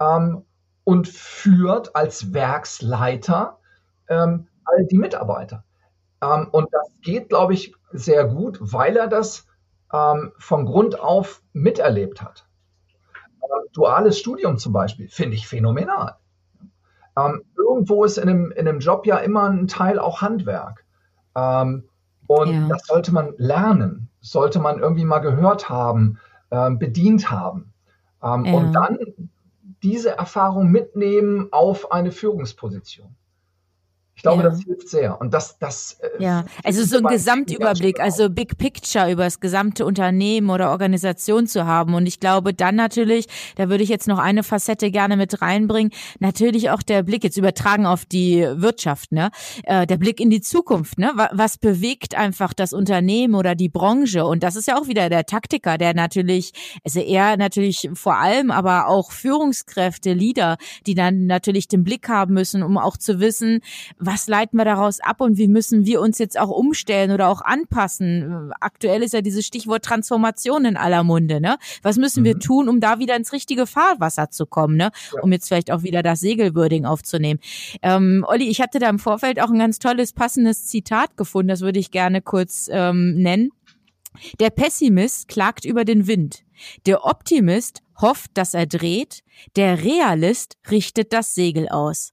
ähm, 0.00 0.44
und 0.84 1.08
führt 1.08 1.94
als 1.94 2.32
Werksleiter 2.32 3.58
ähm, 4.08 4.48
all 4.64 4.86
die 4.86 4.98
Mitarbeiter. 4.98 5.64
Ähm, 6.22 6.48
und 6.52 6.68
das 6.72 6.88
geht, 7.02 7.28
glaube 7.28 7.54
ich, 7.54 7.74
sehr 7.92 8.26
gut, 8.26 8.58
weil 8.60 8.96
er 8.96 9.08
das 9.08 9.46
ähm, 9.92 10.32
von 10.38 10.66
Grund 10.66 10.98
auf 10.98 11.42
miterlebt 11.52 12.22
hat. 12.22 12.46
duales 13.72 14.18
Studium 14.18 14.58
zum 14.58 14.72
Beispiel 14.72 15.08
finde 15.08 15.36
ich 15.36 15.48
phänomenal. 15.48 16.16
irgendwo 17.56 18.04
ist 18.04 18.16
in 18.16 18.28
einem, 18.28 18.52
in 18.52 18.68
einem 18.68 18.78
Job 18.78 19.06
ja 19.06 19.18
immer 19.18 19.48
ein 19.48 19.66
Teil 19.66 19.98
auch 19.98 20.22
Handwerk. 20.22 20.84
und 21.34 22.52
ja. 22.52 22.68
das 22.68 22.86
sollte 22.86 23.12
man 23.12 23.34
lernen 23.36 24.11
sollte 24.22 24.60
man 24.60 24.78
irgendwie 24.78 25.04
mal 25.04 25.18
gehört 25.18 25.68
haben, 25.68 26.18
äh, 26.50 26.70
bedient 26.70 27.30
haben. 27.30 27.72
Ähm, 28.22 28.46
ja. 28.46 28.52
Und 28.54 28.72
dann 28.72 28.98
diese 29.82 30.16
Erfahrung 30.16 30.70
mitnehmen 30.70 31.48
auf 31.50 31.92
eine 31.92 32.12
Führungsposition. 32.12 33.14
Ich 34.14 34.22
glaube, 34.22 34.42
ja. 34.42 34.50
das 34.50 34.62
hilft 34.62 34.88
sehr. 34.88 35.20
Und 35.20 35.32
das, 35.32 35.58
das. 35.58 35.98
Äh, 36.18 36.22
ja, 36.22 36.44
also 36.62 36.84
so 36.84 36.98
ein 36.98 37.04
Gesamtüberblick, 37.04 37.98
also 37.98 38.28
Big 38.28 38.58
Picture 38.58 39.10
über 39.10 39.24
das 39.24 39.40
gesamte 39.40 39.86
Unternehmen 39.86 40.50
oder 40.50 40.70
Organisation 40.70 41.46
zu 41.46 41.66
haben. 41.66 41.94
Und 41.94 42.06
ich 42.06 42.20
glaube 42.20 42.52
dann 42.52 42.76
natürlich, 42.76 43.26
da 43.56 43.70
würde 43.70 43.82
ich 43.82 43.88
jetzt 43.88 44.08
noch 44.08 44.18
eine 44.18 44.42
Facette 44.42 44.90
gerne 44.90 45.16
mit 45.16 45.40
reinbringen, 45.40 45.92
natürlich 46.20 46.70
auch 46.70 46.82
der 46.82 47.02
Blick 47.02 47.24
jetzt 47.24 47.38
übertragen 47.38 47.86
auf 47.86 48.04
die 48.04 48.46
Wirtschaft, 48.54 49.12
ne? 49.12 49.30
Äh, 49.64 49.86
der 49.86 49.96
Blick 49.96 50.20
in 50.20 50.28
die 50.28 50.42
Zukunft, 50.42 50.98
ne? 50.98 51.12
Was 51.32 51.56
bewegt 51.56 52.14
einfach 52.14 52.52
das 52.52 52.74
Unternehmen 52.74 53.34
oder 53.34 53.54
die 53.54 53.70
Branche? 53.70 54.26
Und 54.26 54.42
das 54.42 54.56
ist 54.56 54.68
ja 54.68 54.78
auch 54.78 54.88
wieder 54.88 55.08
der 55.08 55.24
Taktiker, 55.24 55.78
der 55.78 55.94
natürlich, 55.94 56.52
also 56.84 57.00
er 57.00 57.38
natürlich 57.38 57.88
vor 57.94 58.16
allem, 58.18 58.50
aber 58.50 58.88
auch 58.88 59.10
Führungskräfte, 59.10 60.12
Leader, 60.12 60.58
die 60.86 60.94
dann 60.94 61.26
natürlich 61.26 61.66
den 61.66 61.82
Blick 61.82 62.08
haben 62.08 62.34
müssen, 62.34 62.62
um 62.62 62.76
auch 62.76 62.98
zu 62.98 63.18
wissen, 63.18 63.60
was 64.04 64.26
leiten 64.26 64.58
wir 64.58 64.64
daraus 64.64 65.00
ab 65.00 65.20
und 65.20 65.38
wie 65.38 65.46
müssen 65.46 65.86
wir 65.86 66.00
uns 66.00 66.18
jetzt 66.18 66.38
auch 66.38 66.50
umstellen 66.50 67.12
oder 67.12 67.28
auch 67.28 67.40
anpassen? 67.40 68.50
Aktuell 68.60 69.02
ist 69.02 69.14
ja 69.14 69.20
dieses 69.20 69.46
Stichwort 69.46 69.84
Transformation 69.84 70.64
in 70.64 70.76
aller 70.76 71.04
Munde, 71.04 71.40
ne? 71.40 71.56
Was 71.82 71.98
müssen 71.98 72.20
mhm. 72.20 72.24
wir 72.24 72.38
tun, 72.38 72.68
um 72.68 72.80
da 72.80 72.98
wieder 72.98 73.14
ins 73.16 73.32
richtige 73.32 73.66
Fahrwasser 73.66 74.30
zu 74.30 74.46
kommen, 74.46 74.76
ne? 74.76 74.90
Ja. 75.14 75.22
Um 75.22 75.30
jetzt 75.30 75.46
vielleicht 75.46 75.70
auch 75.70 75.84
wieder 75.84 76.02
das 76.02 76.20
Segelwording 76.20 76.84
aufzunehmen. 76.84 77.38
Ähm, 77.82 78.24
Olli, 78.26 78.48
ich 78.48 78.60
hatte 78.60 78.80
da 78.80 78.88
im 78.88 78.98
Vorfeld 78.98 79.40
auch 79.40 79.50
ein 79.50 79.58
ganz 79.58 79.78
tolles, 79.78 80.12
passendes 80.12 80.66
Zitat 80.66 81.16
gefunden, 81.16 81.48
das 81.48 81.60
würde 81.60 81.78
ich 81.78 81.92
gerne 81.92 82.22
kurz 82.22 82.68
ähm, 82.72 83.14
nennen. 83.14 83.50
Der 84.40 84.50
Pessimist 84.50 85.28
klagt 85.28 85.64
über 85.64 85.84
den 85.84 86.06
Wind. 86.06 86.44
Der 86.86 87.04
Optimist 87.04 87.82
hofft, 88.00 88.32
dass 88.34 88.52
er 88.52 88.66
dreht. 88.66 89.22
Der 89.56 89.84
Realist 89.84 90.58
richtet 90.70 91.12
das 91.12 91.34
Segel 91.34 91.68
aus 91.68 92.12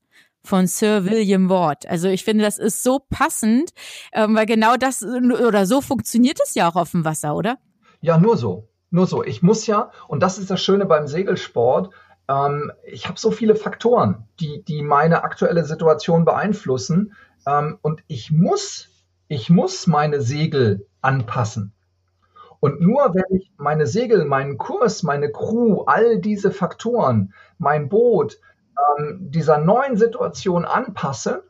von 0.49 0.67
Sir 0.67 1.05
William 1.05 1.47
Ward. 1.49 1.87
Also 1.87 2.09
ich 2.09 2.25
finde, 2.25 2.43
das 2.43 2.57
ist 2.57 2.83
so 2.83 2.99
passend, 3.09 3.69
ähm, 4.11 4.35
weil 4.35 4.47
genau 4.47 4.75
das 4.75 5.03
oder 5.03 5.65
so 5.65 5.79
funktioniert 5.79 6.39
es 6.43 6.55
ja 6.55 6.69
auch 6.69 6.75
auf 6.75 6.91
dem 6.91 7.05
Wasser, 7.05 7.35
oder? 7.35 7.57
Ja, 8.01 8.17
nur 8.17 8.35
so. 8.35 8.67
Nur 8.89 9.05
so. 9.05 9.23
Ich 9.23 9.43
muss 9.43 9.67
ja, 9.67 9.91
und 10.07 10.21
das 10.21 10.39
ist 10.39 10.49
das 10.49 10.61
Schöne 10.61 10.85
beim 10.85 11.07
Segelsport, 11.07 11.93
ähm, 12.27 12.71
ich 12.83 13.07
habe 13.07 13.19
so 13.19 13.31
viele 13.31 13.55
Faktoren, 13.55 14.27
die, 14.39 14.63
die 14.63 14.81
meine 14.81 15.23
aktuelle 15.23 15.63
Situation 15.63 16.25
beeinflussen. 16.25 17.13
Ähm, 17.45 17.77
und 17.81 18.03
ich 18.07 18.31
muss, 18.31 18.89
ich 19.27 19.49
muss 19.49 19.87
meine 19.87 20.21
Segel 20.21 20.87
anpassen. 21.01 21.73
Und 22.59 22.81
nur 22.81 23.13
wenn 23.13 23.37
ich 23.37 23.51
meine 23.57 23.87
Segel, 23.87 24.25
meinen 24.25 24.57
Kurs, 24.57 25.03
meine 25.03 25.31
Crew, 25.31 25.83
all 25.85 26.19
diese 26.19 26.51
Faktoren, 26.51 27.33
mein 27.57 27.87
Boot 27.87 28.39
ähm, 28.97 29.31
dieser 29.31 29.57
neuen 29.57 29.97
Situation 29.97 30.65
anpasse, 30.65 31.43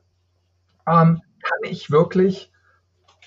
ähm, 0.87 1.21
kann 1.41 1.59
ich 1.63 1.91
wirklich 1.91 2.51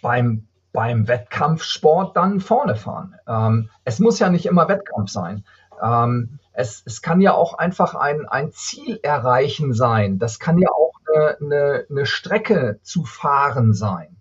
beim, 0.03 0.49
beim 0.73 1.09
Wettkampfsport 1.09 2.17
dann 2.17 2.41
vorne 2.41 2.77
fahren. 2.77 3.17
Ähm, 3.27 3.71
es 3.85 3.99
muss 3.99 4.19
ja 4.19 4.29
nicht 4.29 4.47
immer 4.47 4.69
Wettkampf 4.69 5.11
sein. 5.11 5.45
Ähm, 5.83 6.39
es, 6.53 6.83
es 6.85 7.03
kann 7.03 7.21
ja 7.21 7.33
auch 7.33 7.55
einfach 7.55 7.95
ein, 7.95 8.29
ein 8.29 8.53
Ziel 8.53 9.01
erreichen 9.03 9.73
sein. 9.73 10.19
Das 10.19 10.39
kann 10.39 10.59
ja 10.59 10.69
auch 10.71 10.93
eine, 11.07 11.37
eine, 11.41 11.87
eine 11.89 12.07
Strecke 12.07 12.79
zu 12.83 13.05
fahren 13.05 13.73
sein. 13.73 14.17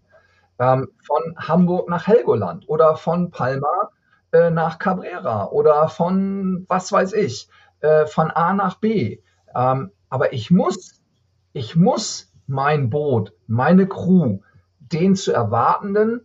Ähm, 0.59 0.89
von 0.99 1.35
Hamburg 1.37 1.89
nach 1.89 2.07
Helgoland 2.07 2.69
oder 2.69 2.95
von 2.95 3.31
Palma 3.31 3.89
äh, 4.31 4.49
nach 4.49 4.79
Cabrera 4.79 5.47
oder 5.47 5.89
von, 5.89 6.65
was 6.69 6.91
weiß 6.91 7.13
ich, 7.13 7.49
äh, 7.81 8.05
von 8.05 8.31
A 8.31 8.53
nach 8.53 8.75
B. 8.75 9.19
Ähm, 9.55 9.91
aber 10.09 10.33
ich 10.33 10.51
muss, 10.51 11.01
ich 11.53 11.75
muss 11.75 12.31
mein 12.47 12.89
Boot, 12.89 13.33
meine 13.47 13.87
Crew, 13.87 14.39
den 14.79 15.15
zu 15.15 15.31
erwartenden 15.31 16.21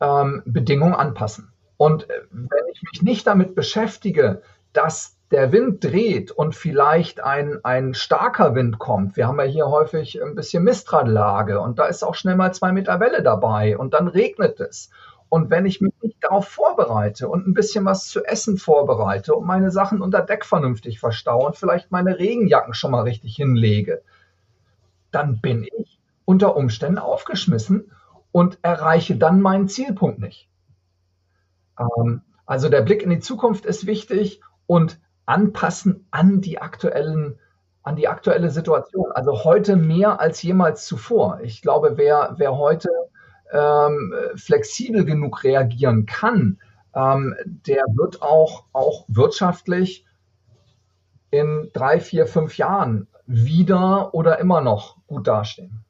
ähm, 0.00 0.42
Bedingungen 0.46 0.94
anpassen. 0.94 1.52
Und 1.76 2.08
äh, 2.08 2.22
wenn 2.30 2.66
ich 2.72 2.82
mich 2.82 3.02
nicht 3.02 3.26
damit 3.26 3.54
beschäftige, 3.54 4.42
dass 4.72 5.16
der 5.30 5.52
Wind 5.52 5.82
dreht 5.82 6.30
und 6.30 6.54
vielleicht 6.54 7.20
ein, 7.20 7.58
ein 7.64 7.94
starker 7.94 8.54
Wind 8.54 8.78
kommt, 8.78 9.16
wir 9.16 9.26
haben 9.26 9.38
ja 9.38 9.44
hier 9.44 9.68
häufig 9.68 10.22
ein 10.22 10.34
bisschen 10.34 10.62
Mistrallage 10.62 11.60
und 11.60 11.78
da 11.78 11.86
ist 11.86 12.04
auch 12.04 12.14
schnell 12.14 12.36
mal 12.36 12.54
zwei 12.54 12.72
Meter 12.72 13.00
Welle 13.00 13.22
dabei 13.22 13.76
und 13.76 13.94
dann 13.94 14.08
regnet 14.08 14.60
es. 14.60 14.90
Und 15.28 15.50
wenn 15.50 15.66
ich 15.66 15.80
mich 15.80 15.92
nicht 16.02 16.22
darauf 16.22 16.48
vorbereite 16.48 17.28
und 17.28 17.46
ein 17.46 17.54
bisschen 17.54 17.84
was 17.84 18.08
zu 18.08 18.24
essen 18.24 18.58
vorbereite 18.58 19.34
und 19.34 19.46
meine 19.46 19.70
Sachen 19.70 20.00
unter 20.00 20.22
Deck 20.22 20.44
vernünftig 20.44 21.00
verstaue 21.00 21.46
und 21.46 21.56
vielleicht 21.56 21.90
meine 21.90 22.18
Regenjacken 22.18 22.74
schon 22.74 22.92
mal 22.92 23.02
richtig 23.02 23.34
hinlege, 23.36 24.02
dann 25.10 25.40
bin 25.40 25.64
ich 25.64 25.98
unter 26.24 26.56
Umständen 26.56 26.98
aufgeschmissen 26.98 27.90
und 28.32 28.58
erreiche 28.62 29.16
dann 29.16 29.40
meinen 29.40 29.68
Zielpunkt 29.68 30.20
nicht. 30.20 30.48
Ähm, 31.78 32.22
also 32.44 32.68
der 32.68 32.82
Blick 32.82 33.02
in 33.02 33.10
die 33.10 33.20
Zukunft 33.20 33.66
ist 33.66 33.86
wichtig 33.86 34.40
und 34.66 35.00
anpassen 35.24 36.06
an 36.10 36.40
die 36.40 36.60
aktuellen 36.60 37.38
an 37.82 37.94
die 37.94 38.08
aktuelle 38.08 38.50
Situation. 38.50 39.12
Also 39.12 39.44
heute 39.44 39.76
mehr 39.76 40.18
als 40.20 40.42
jemals 40.42 40.86
zuvor. 40.86 41.38
Ich 41.42 41.62
glaube, 41.62 41.96
wer, 41.96 42.34
wer 42.36 42.56
heute 42.56 42.90
ähm, 43.52 44.14
flexibel 44.34 45.04
genug 45.04 45.44
reagieren 45.44 46.06
kann, 46.06 46.58
ähm, 46.94 47.34
der 47.44 47.84
wird 47.94 48.22
auch, 48.22 48.64
auch 48.72 49.04
wirtschaftlich 49.08 50.04
in 51.30 51.70
drei, 51.72 52.00
vier, 52.00 52.26
fünf 52.26 52.56
Jahren 52.56 53.08
wieder 53.26 54.14
oder 54.14 54.38
immer 54.38 54.60
noch 54.60 54.96
gut 55.06 55.26
dastehen. 55.26 55.85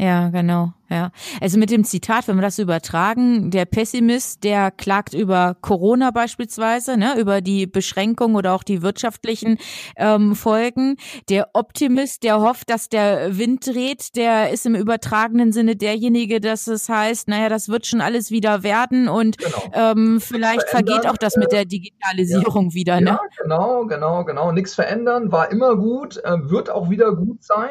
Ja, 0.00 0.30
genau. 0.30 0.72
Ja, 0.88 1.12
also 1.42 1.58
mit 1.58 1.70
dem 1.70 1.84
Zitat, 1.84 2.26
wenn 2.26 2.36
wir 2.36 2.42
das 2.42 2.58
übertragen, 2.58 3.50
der 3.50 3.66
Pessimist, 3.66 4.42
der 4.42 4.70
klagt 4.70 5.12
über 5.12 5.54
Corona 5.60 6.10
beispielsweise, 6.10 6.96
ne, 6.96 7.20
über 7.20 7.42
die 7.42 7.66
Beschränkungen 7.66 8.34
oder 8.34 8.54
auch 8.54 8.62
die 8.62 8.80
wirtschaftlichen 8.80 9.58
ähm, 9.96 10.34
Folgen. 10.34 10.96
Der 11.28 11.50
Optimist, 11.52 12.22
der 12.24 12.40
hofft, 12.40 12.70
dass 12.70 12.88
der 12.88 13.36
Wind 13.36 13.66
dreht, 13.66 14.16
der 14.16 14.50
ist 14.50 14.64
im 14.64 14.74
übertragenen 14.74 15.52
Sinne 15.52 15.76
derjenige, 15.76 16.40
dass 16.40 16.66
es 16.66 16.88
heißt, 16.88 17.28
naja, 17.28 17.50
das 17.50 17.68
wird 17.68 17.86
schon 17.86 18.00
alles 18.00 18.30
wieder 18.30 18.62
werden 18.62 19.06
und 19.08 19.36
genau. 19.36 19.62
ähm, 19.74 20.18
vielleicht 20.18 20.66
vergeht 20.70 21.06
auch 21.06 21.18
das 21.18 21.36
mit 21.36 21.52
der 21.52 21.66
Digitalisierung 21.66 22.70
ja. 22.70 22.74
wieder. 22.74 23.00
Ne? 23.02 23.10
Ja, 23.10 23.20
genau, 23.42 23.84
genau, 23.84 24.24
genau. 24.24 24.50
Nichts 24.50 24.74
verändern, 24.74 25.30
war 25.30 25.52
immer 25.52 25.76
gut, 25.76 26.16
äh, 26.24 26.50
wird 26.50 26.70
auch 26.70 26.88
wieder 26.88 27.14
gut 27.14 27.44
sein. 27.44 27.70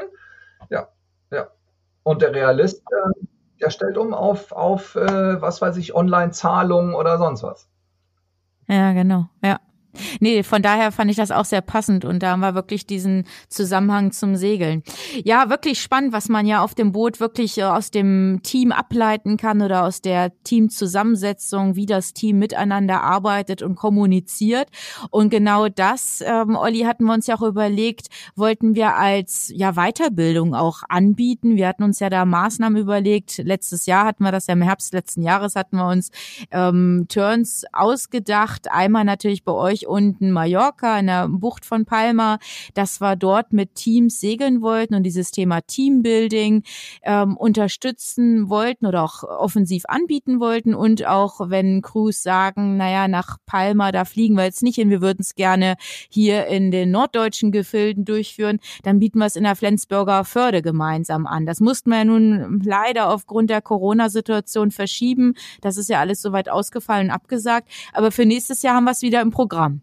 Und 2.04 2.22
der 2.22 2.34
Realist, 2.34 2.82
äh, 2.82 3.26
der 3.62 3.70
stellt 3.70 3.98
um 3.98 4.14
auf, 4.14 4.52
auf 4.52 4.96
äh, 4.96 5.42
was 5.42 5.62
weiß 5.62 5.78
ich, 5.78 5.94
Online-Zahlungen 5.94 6.94
oder 6.94 7.18
sonst 7.18 7.44
was. 7.44 7.70
Ja, 8.68 8.94
genau. 8.94 9.28
Ja. 9.44 9.60
Nee, 10.20 10.44
von 10.44 10.62
daher 10.62 10.92
fand 10.92 11.12
ich 11.12 11.18
das 11.18 11.32
auch 11.32 11.46
sehr 11.46 11.62
passend 11.62 12.06
und 12.06 12.24
da 12.24 12.32
haben 12.32 12.42
wir 12.42 12.56
wirklich 12.56 12.86
diesen 12.86 13.26
Zusammenhang 13.48 14.12
zum 14.12 14.36
Segeln. 14.36 14.84
Ja, 15.24 15.50
wirklich 15.50 15.82
spannend, 15.82 16.14
was 16.14 16.30
man 16.30 16.46
ja 16.46 16.64
auf 16.64 16.76
dem 16.76 16.92
Boot 16.92 17.20
wirklich 17.20 17.58
äh, 17.58 17.64
aus 17.64 17.92
dem 17.92 18.42
Team 18.44 18.72
ableiten 18.72 19.38
kann 19.38 19.62
oder 19.62 19.84
aus 19.84 20.02
der 20.02 20.32
Teamzusammensetzung, 20.44 21.76
wie 21.76 21.86
das 21.86 22.14
Team 22.14 22.40
miteinander 22.40 23.02
arbeitet 23.02 23.62
und 23.62 23.76
kommuniziert. 23.76 24.70
Und 25.10 25.30
genau 25.30 25.68
das, 25.70 26.24
ähm, 26.26 26.56
Olli, 26.56 26.82
hatten 26.82 27.06
wir 27.06 27.14
uns 27.14 27.28
ja 27.28 27.36
auch 27.36 27.42
überlegt, 27.42 28.08
wollten 28.36 28.76
wir 28.76 28.96
als 28.96 29.52
ja 29.56 29.74
Weiterbildung 29.74 30.56
auch 30.56 30.84
anbieten. 30.90 31.56
Wir 31.56 31.68
hatten 31.68 31.84
uns 31.84 32.00
ja 32.00 32.10
da 32.10 32.26
Maßnahmen 32.26 32.80
überlegt. 32.80 33.38
Letztes 33.38 33.86
Jahr 33.86 34.06
hatten 34.06 34.24
wir 34.24 34.32
das 34.32 34.48
ja 34.48 34.54
im 34.54 34.62
Herbst 34.62 34.94
letzten 34.94 35.22
Jahres 35.22 35.56
hatten 35.56 35.78
wir 35.78 35.88
uns 35.88 36.12
ähm, 36.52 37.06
Turns 37.10 37.66
ausgedacht. 37.72 38.72
Einmal 38.72 39.06
natürlich 39.06 39.44
bei 39.44 39.52
euch 39.52 39.88
unten 39.89 40.32
Mallorca 40.32 40.99
in 40.99 41.08
der 41.08 41.28
Bucht 41.28 41.65
von 41.65 41.86
Palma, 41.86 42.39
dass 42.73 43.02
wir 43.02 43.15
dort 43.15 43.54
mit 43.54 43.75
Teams 43.75 44.19
segeln 44.19 44.62
wollten 44.62 44.95
und 44.95 45.04
dieses 45.04 45.32
Thema 45.32 45.62
Teambuilding 45.62 46.63
ähm, 47.04 47.36
unterstützen 47.38 48.49
wollten 48.49 48.86
oder 48.86 49.04
auch 49.04 49.23
offensiv 49.23 49.84
anbieten 49.88 50.39
wollten 50.39 50.73
und 50.73 51.06
auch 51.06 51.49
wenn 51.49 51.82
Crews 51.82 52.23
sagen, 52.23 52.78
naja, 52.78 53.08
nach 53.08 53.38
Palma, 53.45 53.91
da 53.91 54.06
fliegen 54.06 54.36
wir 54.36 54.43
jetzt 54.43 54.63
nicht 54.63 54.75
hin, 54.75 54.89
wir 54.89 55.02
würden 55.02 55.21
es 55.21 55.36
gerne 55.36 55.75
hier 56.10 56.47
in 56.47 56.71
den 56.71 56.91
norddeutschen 56.91 57.52
Gefilden 57.52 58.06
durchführen, 58.06 58.60
dann 58.84 58.99
bieten 58.99 59.19
wir 59.19 59.25
es 59.25 59.36
in 59.36 59.43
der 59.43 59.56
Flensburger 59.56 60.23
Förde 60.25 60.62
gemeinsam 60.62 61.25
an. 61.25 61.45
Das 61.45 61.60
mussten 61.60 61.89
wir 61.89 61.97
ja 61.99 62.06
nun 62.06 62.62
leider 62.63 63.10
aufgrund 63.10 63.49
der 63.49 63.62
Corona-Situation 63.62 64.71
verschieben. 64.71 65.34
Das 65.62 65.78
ist 65.78 65.89
ja 65.89 65.99
alles 65.99 66.21
soweit 66.21 66.49
ausgefallen 66.49 67.08
und 67.08 67.13
abgesagt. 67.13 67.69
Aber 67.93 68.12
für 68.12 68.25
nächstes 68.25 68.62
Jahr 68.62 68.75
haben 68.75 68.86
wir 68.86 68.91
es 68.91 69.02
wieder 69.02 69.21
im 69.21 69.32
Programm. 69.32 69.79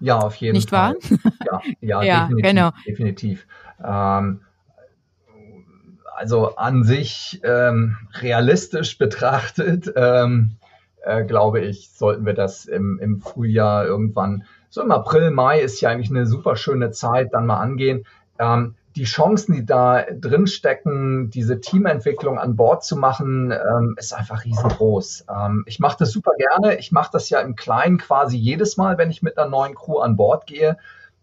Ja, 0.00 0.18
auf 0.18 0.34
jeden 0.36 0.56
Nicht 0.56 0.70
Fall. 0.70 0.94
Nicht 0.94 1.24
wahr? 1.24 1.62
Ja, 1.80 1.80
ja, 1.80 2.02
ja 2.02 2.20
definitiv, 2.26 2.48
genau. 2.50 2.70
Definitiv. 2.86 3.46
Ähm, 3.84 4.40
also 6.14 6.54
an 6.56 6.84
sich 6.84 7.40
ähm, 7.42 7.96
realistisch 8.20 8.98
betrachtet, 8.98 9.92
ähm, 9.96 10.56
äh, 11.02 11.24
glaube 11.24 11.60
ich, 11.60 11.90
sollten 11.90 12.26
wir 12.26 12.34
das 12.34 12.64
im, 12.66 12.98
im 13.00 13.20
Frühjahr 13.20 13.86
irgendwann, 13.86 14.44
so 14.68 14.82
im 14.82 14.90
April, 14.90 15.30
Mai 15.30 15.60
ist 15.60 15.80
ja 15.80 15.90
eigentlich 15.90 16.10
eine 16.10 16.26
super 16.26 16.56
schöne 16.56 16.92
Zeit, 16.92 17.34
dann 17.34 17.46
mal 17.46 17.58
angehen. 17.60 18.04
Ähm, 18.38 18.74
die 18.96 19.04
Chancen, 19.04 19.54
die 19.54 19.64
da 19.64 20.02
drin 20.02 20.46
stecken, 20.46 21.30
diese 21.30 21.60
Teamentwicklung 21.60 22.38
an 22.38 22.56
Bord 22.56 22.84
zu 22.84 22.96
machen, 22.96 23.50
ähm, 23.50 23.94
ist 23.98 24.12
einfach 24.12 24.44
riesengroß. 24.44 25.26
Ähm, 25.30 25.64
ich 25.66 25.78
mache 25.78 25.96
das 26.00 26.12
super 26.12 26.32
gerne. 26.36 26.78
Ich 26.78 26.92
mache 26.92 27.10
das 27.12 27.30
ja 27.30 27.40
im 27.40 27.56
Kleinen 27.56 27.98
quasi 27.98 28.36
jedes 28.36 28.76
Mal, 28.76 28.98
wenn 28.98 29.10
ich 29.10 29.22
mit 29.22 29.38
einer 29.38 29.48
neuen 29.48 29.74
Crew 29.74 29.98
an 29.98 30.16
Bord 30.16 30.46
gehe. 30.46 30.76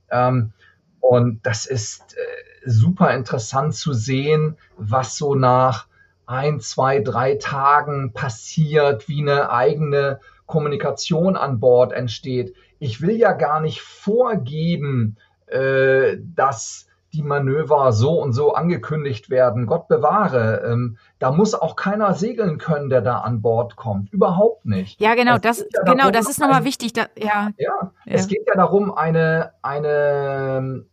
Ähm, 0.09 0.51
und 0.99 1.45
das 1.45 1.65
ist 1.65 2.15
äh, 2.17 2.69
super 2.69 3.13
interessant 3.13 3.75
zu 3.75 3.93
sehen, 3.93 4.57
was 4.77 5.17
so 5.17 5.35
nach 5.35 5.87
ein, 6.25 6.59
zwei, 6.59 6.99
drei 6.99 7.35
Tagen 7.35 8.13
passiert, 8.13 9.07
wie 9.07 9.21
eine 9.21 9.51
eigene 9.51 10.19
Kommunikation 10.45 11.35
an 11.35 11.59
Bord 11.59 11.93
entsteht. 11.93 12.55
Ich 12.79 13.01
will 13.01 13.15
ja 13.15 13.33
gar 13.33 13.61
nicht 13.61 13.81
vorgeben, 13.81 15.17
äh, 15.47 16.17
dass 16.35 16.88
die 17.13 17.23
Manöver 17.23 17.91
so 17.91 18.21
und 18.21 18.33
so 18.33 18.53
angekündigt 18.53 19.29
werden. 19.29 19.65
Gott 19.65 19.87
bewahre. 19.87 20.63
Ähm, 20.65 20.97
da 21.17 21.31
muss 21.31 21.55
auch 21.55 21.75
keiner 21.75 22.13
segeln 22.13 22.57
können, 22.57 22.89
der 22.89 23.01
da 23.01 23.19
an 23.19 23.41
Bord 23.41 23.75
kommt. 23.75 24.11
Überhaupt 24.11 24.65
nicht. 24.65 24.99
Ja, 25.01 25.15
genau, 25.15 25.37
das, 25.37 25.59
ja 25.59 25.81
genau, 25.83 25.97
darum, 25.97 26.13
das 26.13 26.29
ist 26.29 26.39
nochmal 26.39 26.65
wichtig. 26.65 26.93
Da, 26.93 27.07
ja. 27.17 27.49
ja. 27.57 27.57
Ja, 27.57 27.91
es 28.05 28.27
geht 28.27 28.45
ja 28.47 28.55
darum, 28.55 28.93
eine, 28.93 29.53
eine, 29.61 30.85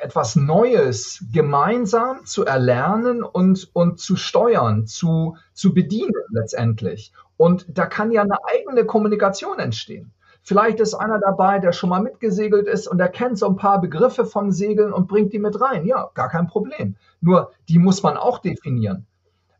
etwas 0.00 0.36
Neues 0.36 1.24
gemeinsam 1.32 2.24
zu 2.24 2.44
erlernen 2.44 3.22
und, 3.22 3.70
und 3.72 4.00
zu 4.00 4.16
steuern, 4.16 4.86
zu, 4.86 5.36
zu 5.52 5.74
bedienen 5.74 6.12
letztendlich. 6.30 7.12
Und 7.36 7.66
da 7.68 7.86
kann 7.86 8.10
ja 8.12 8.22
eine 8.22 8.36
eigene 8.44 8.84
Kommunikation 8.84 9.58
entstehen. 9.58 10.12
Vielleicht 10.42 10.80
ist 10.80 10.94
einer 10.94 11.20
dabei, 11.20 11.60
der 11.60 11.72
schon 11.72 11.90
mal 11.90 12.02
mitgesegelt 12.02 12.66
ist 12.66 12.88
und 12.88 13.00
er 13.00 13.08
kennt 13.08 13.38
so 13.38 13.46
ein 13.46 13.56
paar 13.56 13.80
Begriffe 13.80 14.24
vom 14.26 14.50
Segeln 14.50 14.92
und 14.92 15.06
bringt 15.06 15.32
die 15.32 15.38
mit 15.38 15.60
rein. 15.60 15.86
Ja, 15.86 16.10
gar 16.14 16.28
kein 16.28 16.48
Problem. 16.48 16.96
Nur 17.20 17.52
die 17.68 17.78
muss 17.78 18.02
man 18.02 18.16
auch 18.16 18.38
definieren. 18.40 19.06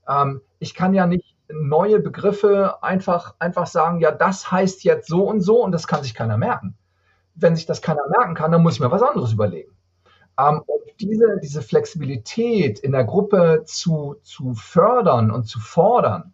Ähm, 0.09 0.41
ich 0.59 0.75
kann 0.75 0.95
ja 0.95 1.07
nicht 1.07 1.37
neue 1.49 2.01
Begriffe 2.01 2.83
einfach, 2.83 3.35
einfach 3.39 3.67
sagen, 3.67 4.01
ja, 4.01 4.11
das 4.11 4.51
heißt 4.51 4.85
jetzt 4.85 5.09
so 5.09 5.25
und 5.25 5.41
so 5.41 5.63
und 5.63 5.73
das 5.73 5.87
kann 5.87 6.03
sich 6.03 6.15
keiner 6.15 6.37
merken. 6.39 6.77
wenn 7.35 7.57
sich 7.57 7.67
das 7.67 7.83
keiner 7.83 8.07
merken 8.09 8.35
kann, 8.35 8.53
dann 8.53 8.63
muss 8.63 8.75
ich 8.75 8.81
mir 8.81 8.91
was 8.91 9.03
anderes 9.03 9.33
überlegen. 9.33 9.73
Ähm, 10.39 10.63
und 10.67 10.83
diese, 11.01 11.39
diese 11.43 11.63
Flexibilität 11.63 12.79
in 12.81 12.93
der 12.93 13.05
Gruppe 13.05 13.63
zu, 13.67 14.17
zu 14.23 14.55
fördern 14.55 15.31
und 15.31 15.45
zu 15.45 15.61
fordern 15.61 16.33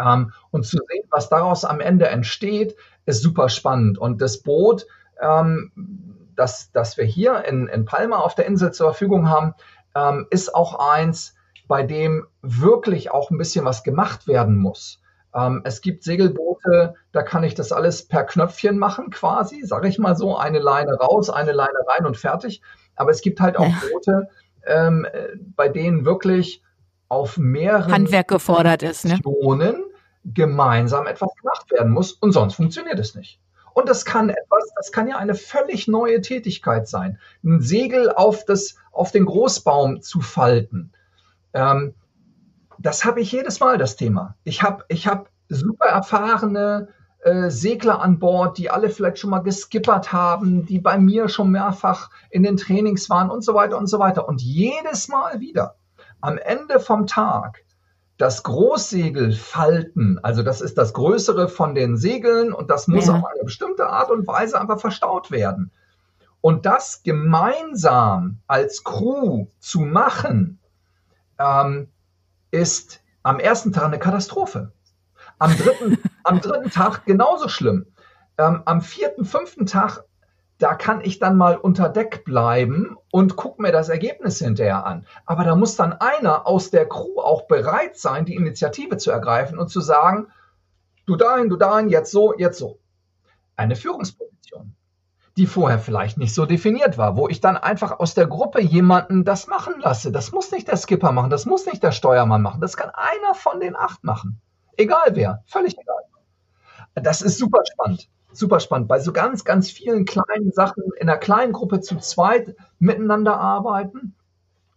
ähm, 0.00 0.32
und 0.50 0.64
zu 0.64 0.78
sehen, 0.78 1.04
was 1.10 1.28
daraus 1.28 1.64
am 1.64 1.80
Ende 1.80 2.08
entsteht, 2.08 2.76
ist 3.06 3.22
super 3.22 3.48
spannend. 3.48 3.98
Und 3.98 4.20
das 4.20 4.42
Boot, 4.42 4.86
ähm, 5.20 5.72
das, 6.36 6.72
das 6.72 6.96
wir 6.96 7.04
hier 7.04 7.44
in, 7.44 7.68
in 7.68 7.84
Palma 7.84 8.18
auf 8.18 8.34
der 8.34 8.46
Insel 8.46 8.72
zur 8.72 8.88
Verfügung 8.88 9.28
haben, 9.28 9.54
ähm, 9.94 10.26
ist 10.30 10.54
auch 10.54 10.92
eins, 10.92 11.34
bei 11.68 11.82
dem 11.82 12.26
wirklich 12.42 13.10
auch 13.10 13.30
ein 13.30 13.38
bisschen 13.38 13.64
was 13.64 13.82
gemacht 13.82 14.26
werden 14.26 14.56
muss. 14.56 15.00
Ähm, 15.34 15.60
es 15.64 15.80
gibt 15.80 16.02
Segelboote, 16.02 16.94
da 17.12 17.22
kann 17.22 17.44
ich 17.44 17.54
das 17.54 17.70
alles 17.70 18.06
per 18.06 18.24
Knöpfchen 18.24 18.78
machen, 18.78 19.10
quasi, 19.10 19.64
sage 19.64 19.88
ich 19.88 19.98
mal 19.98 20.16
so, 20.16 20.36
eine 20.36 20.58
Leine 20.58 20.94
raus, 20.94 21.30
eine 21.30 21.52
Leine 21.52 21.78
rein 21.86 22.06
und 22.06 22.16
fertig. 22.16 22.62
Aber 22.96 23.10
es 23.10 23.20
gibt 23.20 23.40
halt 23.40 23.56
auch 23.56 23.68
Boote, 23.92 24.28
ähm, 24.66 25.06
bei 25.54 25.68
denen 25.68 26.04
wirklich 26.04 26.62
auf 27.08 27.38
mehreren 27.38 27.92
Handwerk 27.92 28.28
gefordert 28.28 28.82
ist, 28.82 29.04
ne? 29.04 29.18
Gemeinsam 30.24 31.06
etwas 31.06 31.34
gemacht 31.34 31.70
werden 31.70 31.92
muss 31.92 32.12
und 32.12 32.32
sonst 32.32 32.54
funktioniert 32.54 32.98
es 32.98 33.14
nicht. 33.14 33.40
Und 33.72 33.88
das 33.88 34.04
kann 34.04 34.30
etwas, 34.30 34.72
das 34.76 34.92
kann 34.92 35.08
ja 35.08 35.16
eine 35.16 35.34
völlig 35.34 35.88
neue 35.88 36.20
Tätigkeit 36.20 36.88
sein. 36.88 37.18
Ein 37.44 37.60
Segel 37.60 38.10
auf, 38.10 38.44
das, 38.44 38.76
auf 38.92 39.12
den 39.12 39.26
Großbaum 39.26 40.02
zu 40.02 40.20
falten. 40.20 40.92
Ähm, 41.54 41.94
das 42.78 43.04
habe 43.04 43.20
ich 43.20 43.32
jedes 43.32 43.60
Mal, 43.60 43.78
das 43.78 43.96
Thema. 43.96 44.36
Ich 44.44 44.62
habe 44.62 44.84
ich 44.88 45.06
hab 45.06 45.30
super 45.48 45.86
erfahrene 45.86 46.88
äh, 47.22 47.50
Segler 47.50 48.00
an 48.00 48.18
Bord, 48.18 48.58
die 48.58 48.70
alle 48.70 48.88
vielleicht 48.88 49.18
schon 49.18 49.30
mal 49.30 49.40
geskippert 49.40 50.12
haben, 50.12 50.64
die 50.66 50.78
bei 50.78 50.98
mir 50.98 51.28
schon 51.28 51.50
mehrfach 51.50 52.10
in 52.30 52.42
den 52.42 52.56
Trainings 52.56 53.10
waren 53.10 53.30
und 53.30 53.44
so 53.44 53.54
weiter 53.54 53.76
und 53.76 53.86
so 53.86 53.98
weiter. 53.98 54.26
Und 54.26 54.40
jedes 54.40 55.08
Mal 55.08 55.40
wieder 55.40 55.76
am 56.20 56.38
Ende 56.38 56.80
vom 56.80 57.06
Tag 57.06 57.62
das 58.20 58.42
Großsegel 58.42 59.32
falten, 59.32 60.18
also 60.22 60.42
das 60.42 60.60
ist 60.60 60.76
das 60.76 60.92
größere 60.92 61.48
von 61.48 61.74
den 61.74 61.96
Segeln 61.96 62.52
und 62.52 62.70
das 62.70 62.86
muss 62.86 63.06
ja. 63.06 63.14
auf 63.14 63.24
eine 63.24 63.44
bestimmte 63.44 63.88
Art 63.88 64.10
und 64.10 64.26
Weise 64.26 64.60
einfach 64.60 64.78
verstaut 64.78 65.30
werden. 65.30 65.70
Und 66.42 66.66
das 66.66 67.02
gemeinsam 67.02 68.38
als 68.46 68.84
Crew 68.84 69.46
zu 69.58 69.80
machen, 69.80 70.58
ähm, 71.38 71.88
ist 72.50 73.02
am 73.22 73.40
ersten 73.40 73.72
Tag 73.72 73.84
eine 73.84 73.98
Katastrophe. 73.98 74.72
Am 75.38 75.56
dritten, 75.56 75.96
am 76.24 76.42
dritten 76.42 76.70
Tag 76.70 77.06
genauso 77.06 77.48
schlimm. 77.48 77.86
Ähm, 78.36 78.62
am 78.66 78.82
vierten, 78.82 79.24
fünften 79.24 79.64
Tag, 79.64 80.04
da 80.60 80.74
kann 80.74 81.00
ich 81.00 81.18
dann 81.18 81.36
mal 81.36 81.56
unter 81.56 81.88
Deck 81.88 82.24
bleiben 82.24 82.96
und 83.10 83.36
gucke 83.36 83.62
mir 83.62 83.72
das 83.72 83.88
Ergebnis 83.88 84.38
hinterher 84.38 84.84
an. 84.84 85.06
Aber 85.26 85.44
da 85.44 85.56
muss 85.56 85.76
dann 85.76 85.92
einer 85.94 86.46
aus 86.46 86.70
der 86.70 86.88
Crew 86.88 87.20
auch 87.20 87.46
bereit 87.46 87.96
sein, 87.96 88.24
die 88.24 88.34
Initiative 88.34 88.96
zu 88.98 89.10
ergreifen 89.10 89.58
und 89.58 89.68
zu 89.68 89.80
sagen, 89.80 90.28
du 91.06 91.16
dahin, 91.16 91.48
du 91.48 91.56
dahin, 91.56 91.88
jetzt 91.88 92.12
so, 92.12 92.34
jetzt 92.36 92.58
so. 92.58 92.78
Eine 93.56 93.74
Führungsposition 93.74 94.76
die 95.36 95.46
vorher 95.46 95.78
vielleicht 95.78 96.18
nicht 96.18 96.34
so 96.34 96.44
definiert 96.44 96.98
war, 96.98 97.16
wo 97.16 97.28
ich 97.28 97.40
dann 97.40 97.56
einfach 97.56 97.98
aus 97.98 98.14
der 98.14 98.26
Gruppe 98.26 98.60
jemanden 98.60 99.24
das 99.24 99.46
machen 99.46 99.74
lasse. 99.78 100.12
Das 100.12 100.32
muss 100.32 100.50
nicht 100.50 100.68
der 100.68 100.76
Skipper 100.76 101.12
machen, 101.12 101.30
das 101.30 101.46
muss 101.46 101.64
nicht 101.64 101.82
der 101.82 101.92
Steuermann 101.92 102.42
machen, 102.42 102.60
das 102.60 102.76
kann 102.76 102.90
einer 102.90 103.34
von 103.34 103.58
den 103.60 103.74
acht 103.76 104.04
machen. 104.04 104.40
Egal 104.76 105.12
wer, 105.12 105.42
völlig 105.46 105.78
egal. 105.78 106.02
Das 106.94 107.22
ist 107.22 107.38
super 107.38 107.62
spannend, 107.64 108.10
super 108.32 108.60
spannend. 108.60 108.88
Bei 108.88 109.00
so 109.00 109.12
ganz, 109.12 109.44
ganz 109.44 109.70
vielen 109.70 110.04
kleinen 110.04 110.52
Sachen 110.52 110.82
in 110.98 111.08
einer 111.08 111.18
kleinen 111.18 111.52
Gruppe 111.52 111.80
zu 111.80 111.96
zweit 111.98 112.54
miteinander 112.78 113.38
arbeiten 113.38 114.14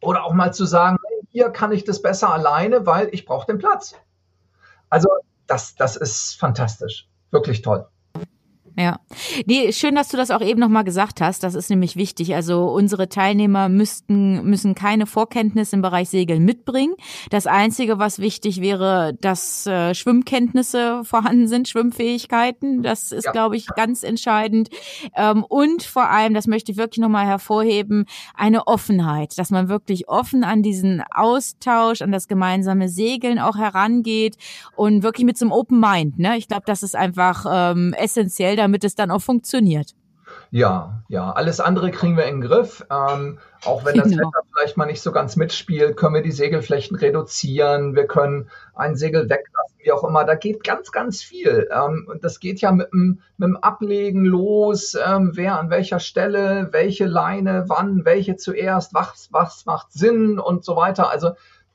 oder 0.01 0.23
auch 0.23 0.33
mal 0.33 0.53
zu 0.53 0.65
sagen, 0.65 0.97
hier 1.29 1.49
kann 1.49 1.71
ich 1.71 1.83
das 1.83 2.01
besser 2.01 2.31
alleine, 2.31 2.85
weil 2.85 3.09
ich 3.11 3.25
brauche 3.25 3.47
den 3.47 3.57
Platz. 3.57 3.95
Also 4.89 5.09
das, 5.47 5.75
das 5.75 5.95
ist 5.95 6.35
fantastisch, 6.39 7.07
wirklich 7.31 7.61
toll. 7.61 7.87
Ja. 8.75 8.99
Nee, 9.45 9.71
schön, 9.71 9.93
dass 9.93 10.09
du 10.09 10.17
das 10.17 10.31
auch 10.31 10.41
eben 10.41 10.59
nochmal 10.59 10.83
gesagt 10.83 11.21
hast. 11.21 11.43
Das 11.43 11.53
ist 11.53 11.69
nämlich 11.69 11.95
wichtig. 11.95 12.33
Also 12.33 12.65
unsere 12.69 13.07
Teilnehmer 13.07 13.69
müssten, 13.69 14.43
müssen 14.45 14.73
keine 14.73 15.05
Vorkenntnisse 15.05 15.75
im 15.75 15.83
Bereich 15.83 16.09
Segeln 16.09 16.43
mitbringen. 16.43 16.95
Das 17.29 17.45
Einzige, 17.45 17.99
was 17.99 18.17
wichtig 18.17 18.61
wäre, 18.61 19.13
dass 19.21 19.67
äh, 19.67 19.93
Schwimmkenntnisse 19.93 21.03
vorhanden 21.03 21.47
sind, 21.47 21.67
Schwimmfähigkeiten. 21.67 22.81
Das 22.81 23.11
ist, 23.11 23.25
ja. 23.25 23.31
glaube 23.31 23.57
ich, 23.57 23.67
ganz 23.67 24.01
entscheidend. 24.01 24.69
Ähm, 25.15 25.43
und 25.43 25.83
vor 25.83 26.09
allem, 26.09 26.33
das 26.33 26.47
möchte 26.47 26.71
ich 26.71 26.77
wirklich 26.77 27.01
nochmal 27.01 27.27
hervorheben, 27.27 28.05
eine 28.33 28.65
Offenheit, 28.65 29.37
dass 29.37 29.51
man 29.51 29.69
wirklich 29.69 30.09
offen 30.09 30.43
an 30.43 30.63
diesen 30.63 31.03
Austausch, 31.13 32.01
an 32.01 32.11
das 32.11 32.27
gemeinsame 32.27 32.89
Segeln 32.89 33.37
auch 33.37 33.57
herangeht 33.57 34.37
und 34.75 35.03
wirklich 35.03 35.25
mit 35.25 35.37
so 35.37 35.45
einem 35.45 35.51
Open 35.51 35.79
Mind. 35.79 36.17
Ne? 36.17 36.37
Ich 36.37 36.47
glaube, 36.47 36.63
das 36.65 36.81
ist 36.81 36.95
einfach 36.95 37.45
ähm, 37.47 37.93
essentiell 37.93 38.55
damit 38.63 38.83
es 38.83 38.95
dann 38.95 39.11
auch 39.11 39.21
funktioniert. 39.21 39.93
Ja, 40.51 41.03
ja, 41.09 41.31
alles 41.31 41.59
andere 41.59 41.91
kriegen 41.91 42.15
wir 42.15 42.25
in 42.25 42.41
den 42.41 42.47
Griff. 42.47 42.85
Ähm, 42.89 43.39
auch 43.65 43.85
wenn 43.85 43.95
das 43.95 44.09
genau. 44.09 44.27
Wetter 44.27 44.45
vielleicht 44.53 44.77
mal 44.77 44.85
nicht 44.85 45.01
so 45.01 45.11
ganz 45.11 45.35
mitspielt, 45.35 45.97
können 45.97 46.15
wir 46.15 46.21
die 46.21 46.31
Segelflächen 46.31 46.95
reduzieren. 46.95 47.95
Wir 47.95 48.07
können 48.07 48.49
ein 48.73 48.95
Segel 48.95 49.23
weglassen, 49.23 49.77
wie 49.79 49.91
auch 49.91 50.03
immer. 50.03 50.23
Da 50.23 50.35
geht 50.35 50.63
ganz, 50.63 50.91
ganz 50.91 51.21
viel. 51.21 51.67
Ähm, 51.71 52.07
und 52.09 52.23
das 52.23 52.39
geht 52.39 52.61
ja 52.61 52.71
mit 52.71 52.91
dem, 52.93 53.21
mit 53.37 53.47
dem 53.47 53.57
Ablegen 53.57 54.25
los. 54.25 54.95
Ähm, 54.95 55.31
wer 55.33 55.59
an 55.59 55.69
welcher 55.69 55.99
Stelle, 55.99 56.69
welche 56.71 57.05
Leine, 57.05 57.65
wann, 57.67 58.05
welche 58.05 58.35
zuerst, 58.35 58.93
was, 58.93 59.29
was 59.31 59.65
macht 59.65 59.91
Sinn 59.91 60.39
und 60.39 60.63
so 60.63 60.75
weiter. 60.75 61.09
Also, 61.09 61.31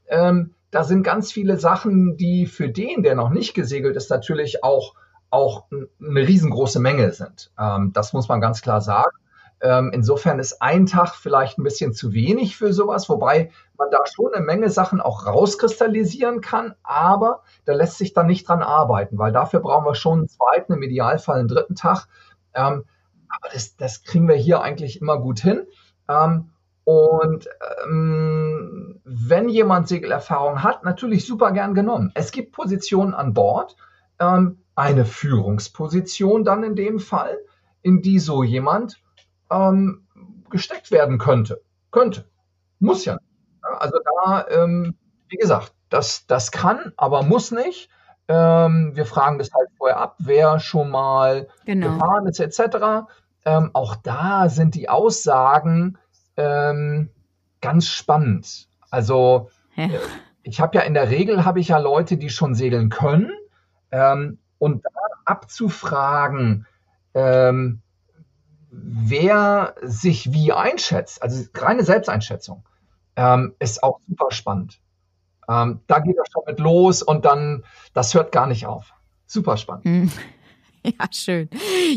ähm, 0.08 0.54
da 0.70 0.84
sind 0.84 1.02
ganz 1.02 1.32
viele 1.32 1.58
Sachen, 1.58 2.16
die 2.16 2.46
für 2.46 2.68
den, 2.68 3.02
der 3.02 3.14
noch 3.14 3.30
nicht 3.30 3.54
gesegelt 3.54 3.96
ist, 3.96 4.10
natürlich 4.10 4.62
auch 4.62 4.94
auch 5.30 5.66
eine 5.70 6.20
riesengroße 6.20 6.80
Menge 6.80 7.12
sind. 7.12 7.50
Ähm, 7.58 7.92
das 7.92 8.12
muss 8.12 8.28
man 8.28 8.40
ganz 8.40 8.62
klar 8.62 8.80
sagen. 8.80 9.16
Ähm, 9.60 9.90
insofern 9.92 10.38
ist 10.38 10.62
ein 10.62 10.86
Tag 10.86 11.14
vielleicht 11.16 11.58
ein 11.58 11.64
bisschen 11.64 11.92
zu 11.92 12.12
wenig 12.12 12.56
für 12.56 12.72
sowas, 12.72 13.08
wobei 13.08 13.50
man 13.76 13.90
da 13.90 13.98
schon 14.06 14.32
eine 14.32 14.44
Menge 14.44 14.70
Sachen 14.70 15.00
auch 15.00 15.26
rauskristallisieren 15.26 16.40
kann, 16.40 16.74
aber 16.84 17.42
da 17.64 17.72
lässt 17.74 17.98
sich 17.98 18.12
dann 18.12 18.26
nicht 18.26 18.48
dran 18.48 18.62
arbeiten, 18.62 19.18
weil 19.18 19.32
dafür 19.32 19.60
brauchen 19.60 19.84
wir 19.84 19.96
schon 19.96 20.20
einen 20.20 20.28
zweiten, 20.28 20.74
im 20.74 20.82
Idealfall 20.82 21.40
einen 21.40 21.48
dritten 21.48 21.74
Tag. 21.74 22.06
Ähm, 22.54 22.84
aber 23.28 23.52
das, 23.52 23.76
das 23.76 24.04
kriegen 24.04 24.28
wir 24.28 24.36
hier 24.36 24.62
eigentlich 24.62 25.00
immer 25.00 25.18
gut 25.18 25.40
hin. 25.40 25.66
Ähm, 26.08 26.50
und 26.84 27.48
ähm, 27.84 29.00
wenn 29.04 29.48
jemand 29.48 29.88
Segelerfahrung 29.88 30.62
hat, 30.62 30.84
natürlich 30.84 31.26
super 31.26 31.52
gern 31.52 31.74
genommen. 31.74 32.12
Es 32.14 32.30
gibt 32.30 32.52
Positionen 32.52 33.12
an 33.12 33.34
Bord, 33.34 33.76
ähm, 34.20 34.62
eine 34.78 35.04
Führungsposition 35.04 36.44
dann 36.44 36.62
in 36.62 36.76
dem 36.76 37.00
Fall, 37.00 37.36
in 37.82 38.00
die 38.00 38.20
so 38.20 38.44
jemand 38.44 39.02
ähm, 39.50 40.06
gesteckt 40.50 40.90
werden 40.92 41.18
könnte. 41.18 41.60
Könnte. 41.90 42.30
Muss 42.78 43.04
ja. 43.04 43.18
Also 43.60 43.98
da, 44.04 44.46
ähm, 44.48 44.94
wie 45.28 45.36
gesagt, 45.36 45.74
das, 45.88 46.26
das 46.26 46.52
kann, 46.52 46.92
aber 46.96 47.22
muss 47.22 47.50
nicht. 47.50 47.90
Ähm, 48.28 48.94
wir 48.94 49.04
fragen 49.04 49.38
das 49.38 49.52
halt 49.52 49.68
vorher 49.76 49.98
ab, 49.98 50.16
wer 50.18 50.60
schon 50.60 50.90
mal 50.90 51.48
genau. 51.64 51.94
gefahren 51.94 52.26
ist, 52.26 52.38
etc. 52.38 53.08
Ähm, 53.44 53.70
auch 53.72 53.96
da 53.96 54.48
sind 54.48 54.74
die 54.74 54.88
Aussagen 54.88 55.98
ähm, 56.36 57.10
ganz 57.60 57.88
spannend. 57.88 58.68
Also 58.90 59.50
ja. 59.74 59.86
Äh, 59.86 59.98
ich 60.42 60.60
habe 60.60 60.78
ja 60.78 60.84
in 60.84 60.94
der 60.94 61.10
Regel 61.10 61.44
habe 61.44 61.60
ich 61.60 61.68
ja 61.68 61.78
Leute, 61.78 62.16
die 62.16 62.30
schon 62.30 62.54
segeln 62.54 62.90
können. 62.90 63.30
Und 64.58 64.84
da 64.84 64.90
abzufragen, 65.24 66.66
ähm, 67.14 67.80
wer 68.70 69.74
sich 69.82 70.32
wie 70.32 70.52
einschätzt, 70.52 71.22
also 71.22 71.44
reine 71.54 71.84
Selbsteinschätzung, 71.84 72.64
ähm, 73.16 73.54
ist 73.58 73.82
auch 73.82 74.00
super 74.08 74.30
spannend. 74.30 74.80
Ähm, 75.48 75.80
da 75.86 75.98
geht 76.00 76.16
das 76.18 76.28
schon 76.32 76.42
mit 76.46 76.60
los 76.60 77.02
und 77.02 77.24
dann, 77.24 77.64
das 77.94 78.14
hört 78.14 78.32
gar 78.32 78.46
nicht 78.46 78.66
auf. 78.66 78.92
Super 79.26 79.56
spannend. 79.56 79.84
Mhm. 79.84 80.12
Ja, 80.98 81.06
schön. 81.12 81.48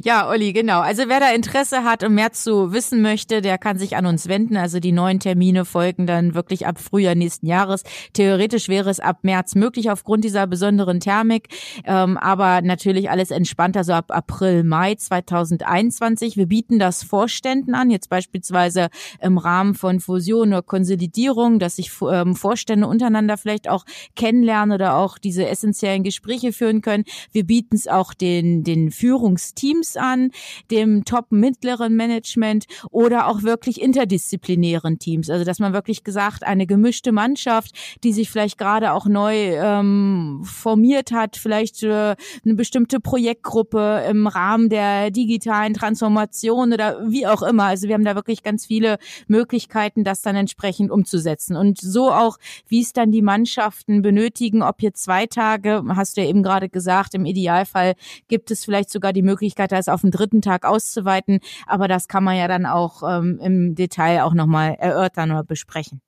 Ja, 0.04 0.30
Olli, 0.30 0.54
genau. 0.54 0.82
Also 0.82 1.04
wer 1.08 1.20
da 1.20 1.32
Interesse 1.32 1.84
hat 1.84 2.04
und 2.04 2.14
mehr 2.14 2.32
zu 2.34 2.74
wissen 2.74 3.02
möchte, 3.02 3.42
der 3.42 3.58
kann 3.58 3.78
sich 3.78 3.96
an 3.96 4.06
uns 4.06 4.28
wenden. 4.28 4.58
Also 4.58 4.80
die 4.80 4.92
neuen 4.92 5.20
Termine 5.20 5.66
folgen 5.66 6.08
dann 6.08 6.34
wirklich 6.36 6.68
ab 6.68 6.80
Frühjahr 6.80 7.16
nächsten 7.16 7.46
Jahres. 7.46 7.84
Theoretisch 8.14 8.68
wäre 8.68 8.90
es 8.90 9.00
ab 9.00 9.20
März 9.24 9.56
möglich 9.56 9.90
aufgrund 9.90 10.24
dieser 10.24 10.48
besonderen 10.48 11.00
Thermik, 11.00 11.50
ähm, 11.86 12.18
aber 12.18 12.62
natürlich 12.62 13.10
alles 13.10 13.32
entspannter, 13.32 13.84
so 13.84 13.94
ab 13.94 14.12
April, 14.12 14.64
Mai 14.64 14.96
2021. 14.96 16.38
Wir 16.38 16.48
bieten 16.48 16.80
das 16.80 17.04
Vorständen 17.04 17.76
an, 17.76 17.90
jetzt 17.90 18.10
beispielsweise 18.10 18.90
im 19.22 19.38
Rahmen 19.38 19.74
von 19.74 20.00
Fusion 20.00 20.50
oder 20.50 20.62
Konsolidierung, 20.62 21.60
dass 21.60 21.78
sich 21.78 21.92
ähm, 22.10 22.36
Vorstände 22.36 22.88
untereinander 22.88 23.38
vielleicht 23.38 23.70
auch 23.70 23.86
kennenlernen 24.16 24.76
oder 24.76 24.96
auch 24.98 25.18
diese 25.18 25.48
essentiellen 25.48 26.04
Gespräche 26.04 26.52
führen 26.52 26.82
können. 26.82 27.06
Wir 27.32 27.46
bieten 27.46 27.76
es 27.76 27.88
auch 27.88 28.14
den, 28.14 28.64
den 28.64 28.71
den 28.72 28.92
Führungsteams 28.92 29.98
an, 29.98 30.32
dem 30.70 31.06
top 31.06 31.32
mittleren 31.32 31.96
Management 31.96 32.66
oder 32.90 33.28
auch 33.28 33.44
wirklich 33.44 33.82
interdisziplinären 33.82 35.00
Teams. 35.00 35.30
Also 35.30 35.46
dass 35.46 35.60
man 35.60 35.74
wirklich 35.74 36.04
gesagt, 36.04 36.44
eine 36.44 36.66
gemischte 36.66 37.12
Mannschaft, 37.12 37.72
die 38.04 38.14
sich 38.14 38.30
vielleicht 38.30 38.58
gerade 38.58 38.94
auch 38.94 39.06
neu 39.06 39.56
ähm, 39.56 40.42
formiert 40.44 41.12
hat, 41.12 41.38
vielleicht 41.38 41.84
äh, 41.84 42.16
eine 42.46 42.56
bestimmte 42.56 43.00
Projektgruppe 43.00 44.06
im 44.10 44.28
Rahmen 44.28 44.70
der 44.70 45.12
digitalen 45.12 45.74
Transformation 45.74 46.74
oder 46.74 47.00
wie 47.10 47.28
auch 47.28 47.42
immer. 47.42 47.66
Also 47.66 47.88
wir 47.88 47.96
haben 47.96 48.06
da 48.06 48.16
wirklich 48.16 48.44
ganz 48.44 48.66
viele 48.66 48.98
Möglichkeiten, 49.28 50.04
das 50.04 50.22
dann 50.22 50.36
entsprechend 50.36 50.92
umzusetzen. 50.92 51.56
Und 51.56 51.80
so 51.80 52.12
auch, 52.12 52.38
wie 52.68 52.82
es 52.82 52.94
dann 52.94 53.12
die 53.12 53.22
Mannschaften 53.22 54.02
benötigen, 54.02 54.62
ob 54.62 54.80
hier 54.80 54.94
zwei 54.94 55.26
Tage, 55.26 55.84
hast 55.90 56.18
du 56.18 56.22
ja 56.22 56.28
eben 56.28 56.44
gerade 56.44 56.70
gesagt, 56.70 57.14
im 57.14 57.26
Idealfall 57.26 57.96
gibt 58.28 58.52
es 58.62 58.66
vielleicht 58.66 58.90
sogar 58.90 59.14
die 59.14 59.24
Möglichkeit, 59.24 59.72
das 59.72 59.90
auf 59.90 60.02
den 60.02 60.12
dritten 60.12 60.42
Tag 60.42 60.66
auszuweiten. 60.66 61.40
Aber 61.68 61.88
das 61.88 62.08
kann 62.08 62.24
man 62.24 62.38
ja 62.38 62.48
dann 62.48 62.66
auch 62.66 63.04
ähm, 63.04 63.40
im 63.42 63.76
Detail 63.76 64.24
auch 64.24 64.34
nochmal 64.34 64.76
erörtern 64.80 65.32
oder 65.32 65.44
besprechen. 65.44 66.02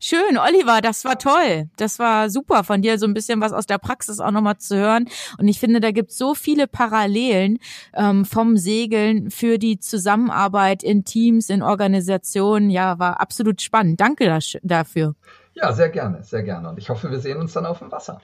Schön, 0.00 0.36
Oliver, 0.36 0.80
das 0.82 1.04
war 1.04 1.18
toll. 1.18 1.70
Das 1.76 1.98
war 1.98 2.28
super 2.28 2.64
von 2.64 2.82
dir, 2.82 2.98
so 2.98 3.06
ein 3.06 3.14
bisschen 3.14 3.40
was 3.40 3.52
aus 3.52 3.66
der 3.66 3.78
Praxis 3.78 4.20
auch 4.20 4.30
nochmal 4.30 4.58
zu 4.58 4.76
hören. 4.76 5.08
Und 5.38 5.48
ich 5.48 5.58
finde, 5.58 5.80
da 5.80 5.92
gibt 5.92 6.10
es 6.10 6.18
so 6.18 6.34
viele 6.34 6.66
Parallelen 6.66 7.58
ähm, 7.94 8.24
vom 8.24 8.56
Segeln 8.56 9.30
für 9.30 9.58
die 9.58 9.78
Zusammenarbeit 9.78 10.82
in 10.82 11.04
Teams, 11.04 11.48
in 11.48 11.62
Organisationen. 11.62 12.70
Ja, 12.70 12.98
war 12.98 13.20
absolut 13.20 13.62
spannend. 13.62 14.00
Danke 14.00 14.38
dafür. 14.62 15.14
Ja, 15.54 15.72
sehr 15.72 15.88
gerne, 15.88 16.22
sehr 16.22 16.42
gerne. 16.42 16.68
Und 16.68 16.78
ich 16.78 16.90
hoffe, 16.90 17.10
wir 17.10 17.18
sehen 17.18 17.38
uns 17.38 17.52
dann 17.52 17.64
auf 17.64 17.78
dem 17.78 17.90
Wasser. 17.90 18.20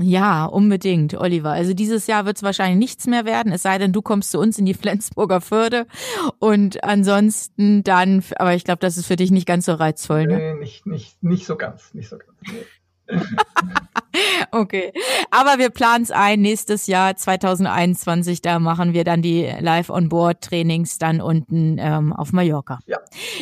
Ja, 0.00 0.44
unbedingt, 0.44 1.14
Oliver. 1.14 1.50
Also 1.50 1.74
dieses 1.74 2.06
Jahr 2.06 2.24
wird 2.24 2.36
es 2.36 2.42
wahrscheinlich 2.42 2.78
nichts 2.78 3.06
mehr 3.06 3.24
werden, 3.24 3.52
es 3.52 3.62
sei 3.62 3.78
denn, 3.78 3.92
du 3.92 4.00
kommst 4.00 4.30
zu 4.30 4.38
uns 4.38 4.58
in 4.58 4.66
die 4.66 4.74
Flensburger 4.82 5.40
Förde. 5.40 5.86
Und 6.38 6.84
ansonsten 6.84 7.82
dann, 7.82 8.22
aber 8.36 8.54
ich 8.54 8.64
glaube, 8.64 8.80
das 8.80 8.96
ist 8.96 9.06
für 9.06 9.16
dich 9.16 9.30
nicht 9.30 9.46
ganz 9.46 9.66
so 9.66 9.74
reizvoll, 9.74 10.26
ne? 10.26 10.36
Nee, 10.36 10.54
nicht, 10.54 10.86
nicht, 10.86 11.22
nicht 11.22 11.46
so 11.46 11.56
ganz, 11.56 11.94
nicht 11.94 12.08
so 12.08 12.18
ganz. 12.18 12.30
Nee. 13.10 13.18
okay. 14.50 14.92
Aber 15.30 15.58
wir 15.58 15.70
planen 15.70 16.04
es 16.04 16.10
ein, 16.10 16.40
nächstes 16.40 16.86
Jahr 16.86 17.16
2021, 17.16 18.42
da 18.42 18.58
machen 18.58 18.92
wir 18.92 19.04
dann 19.04 19.22
die 19.22 19.50
Live-on-Board-Trainings 19.60 20.98
dann 20.98 21.20
unten 21.20 21.78
ähm, 21.78 22.12
auf 22.12 22.32
Mallorca. 22.32 22.78
Ja. 22.86 22.98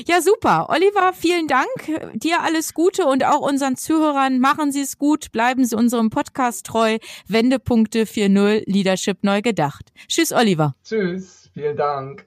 Ja, 0.06 0.20
super. 0.20 0.68
Oliver, 0.68 1.12
vielen 1.12 1.48
Dank. 1.48 1.68
Dir 2.14 2.42
alles 2.42 2.74
Gute 2.74 3.06
und 3.06 3.24
auch 3.24 3.40
unseren 3.40 3.76
Zuhörern. 3.76 4.38
Machen 4.38 4.72
Sie 4.72 4.82
es 4.82 4.98
gut, 4.98 5.32
bleiben 5.32 5.64
Sie 5.64 5.76
unserem 5.76 6.10
Podcast 6.10 6.66
treu. 6.66 6.98
Wendepunkte 7.26 8.04
4.0 8.04 8.62
Leadership 8.66 9.18
neu 9.22 9.42
gedacht. 9.42 9.92
Tschüss, 10.08 10.32
Oliver. 10.32 10.74
Tschüss. 10.84 11.50
Vielen 11.54 11.76
Dank. 11.76 12.26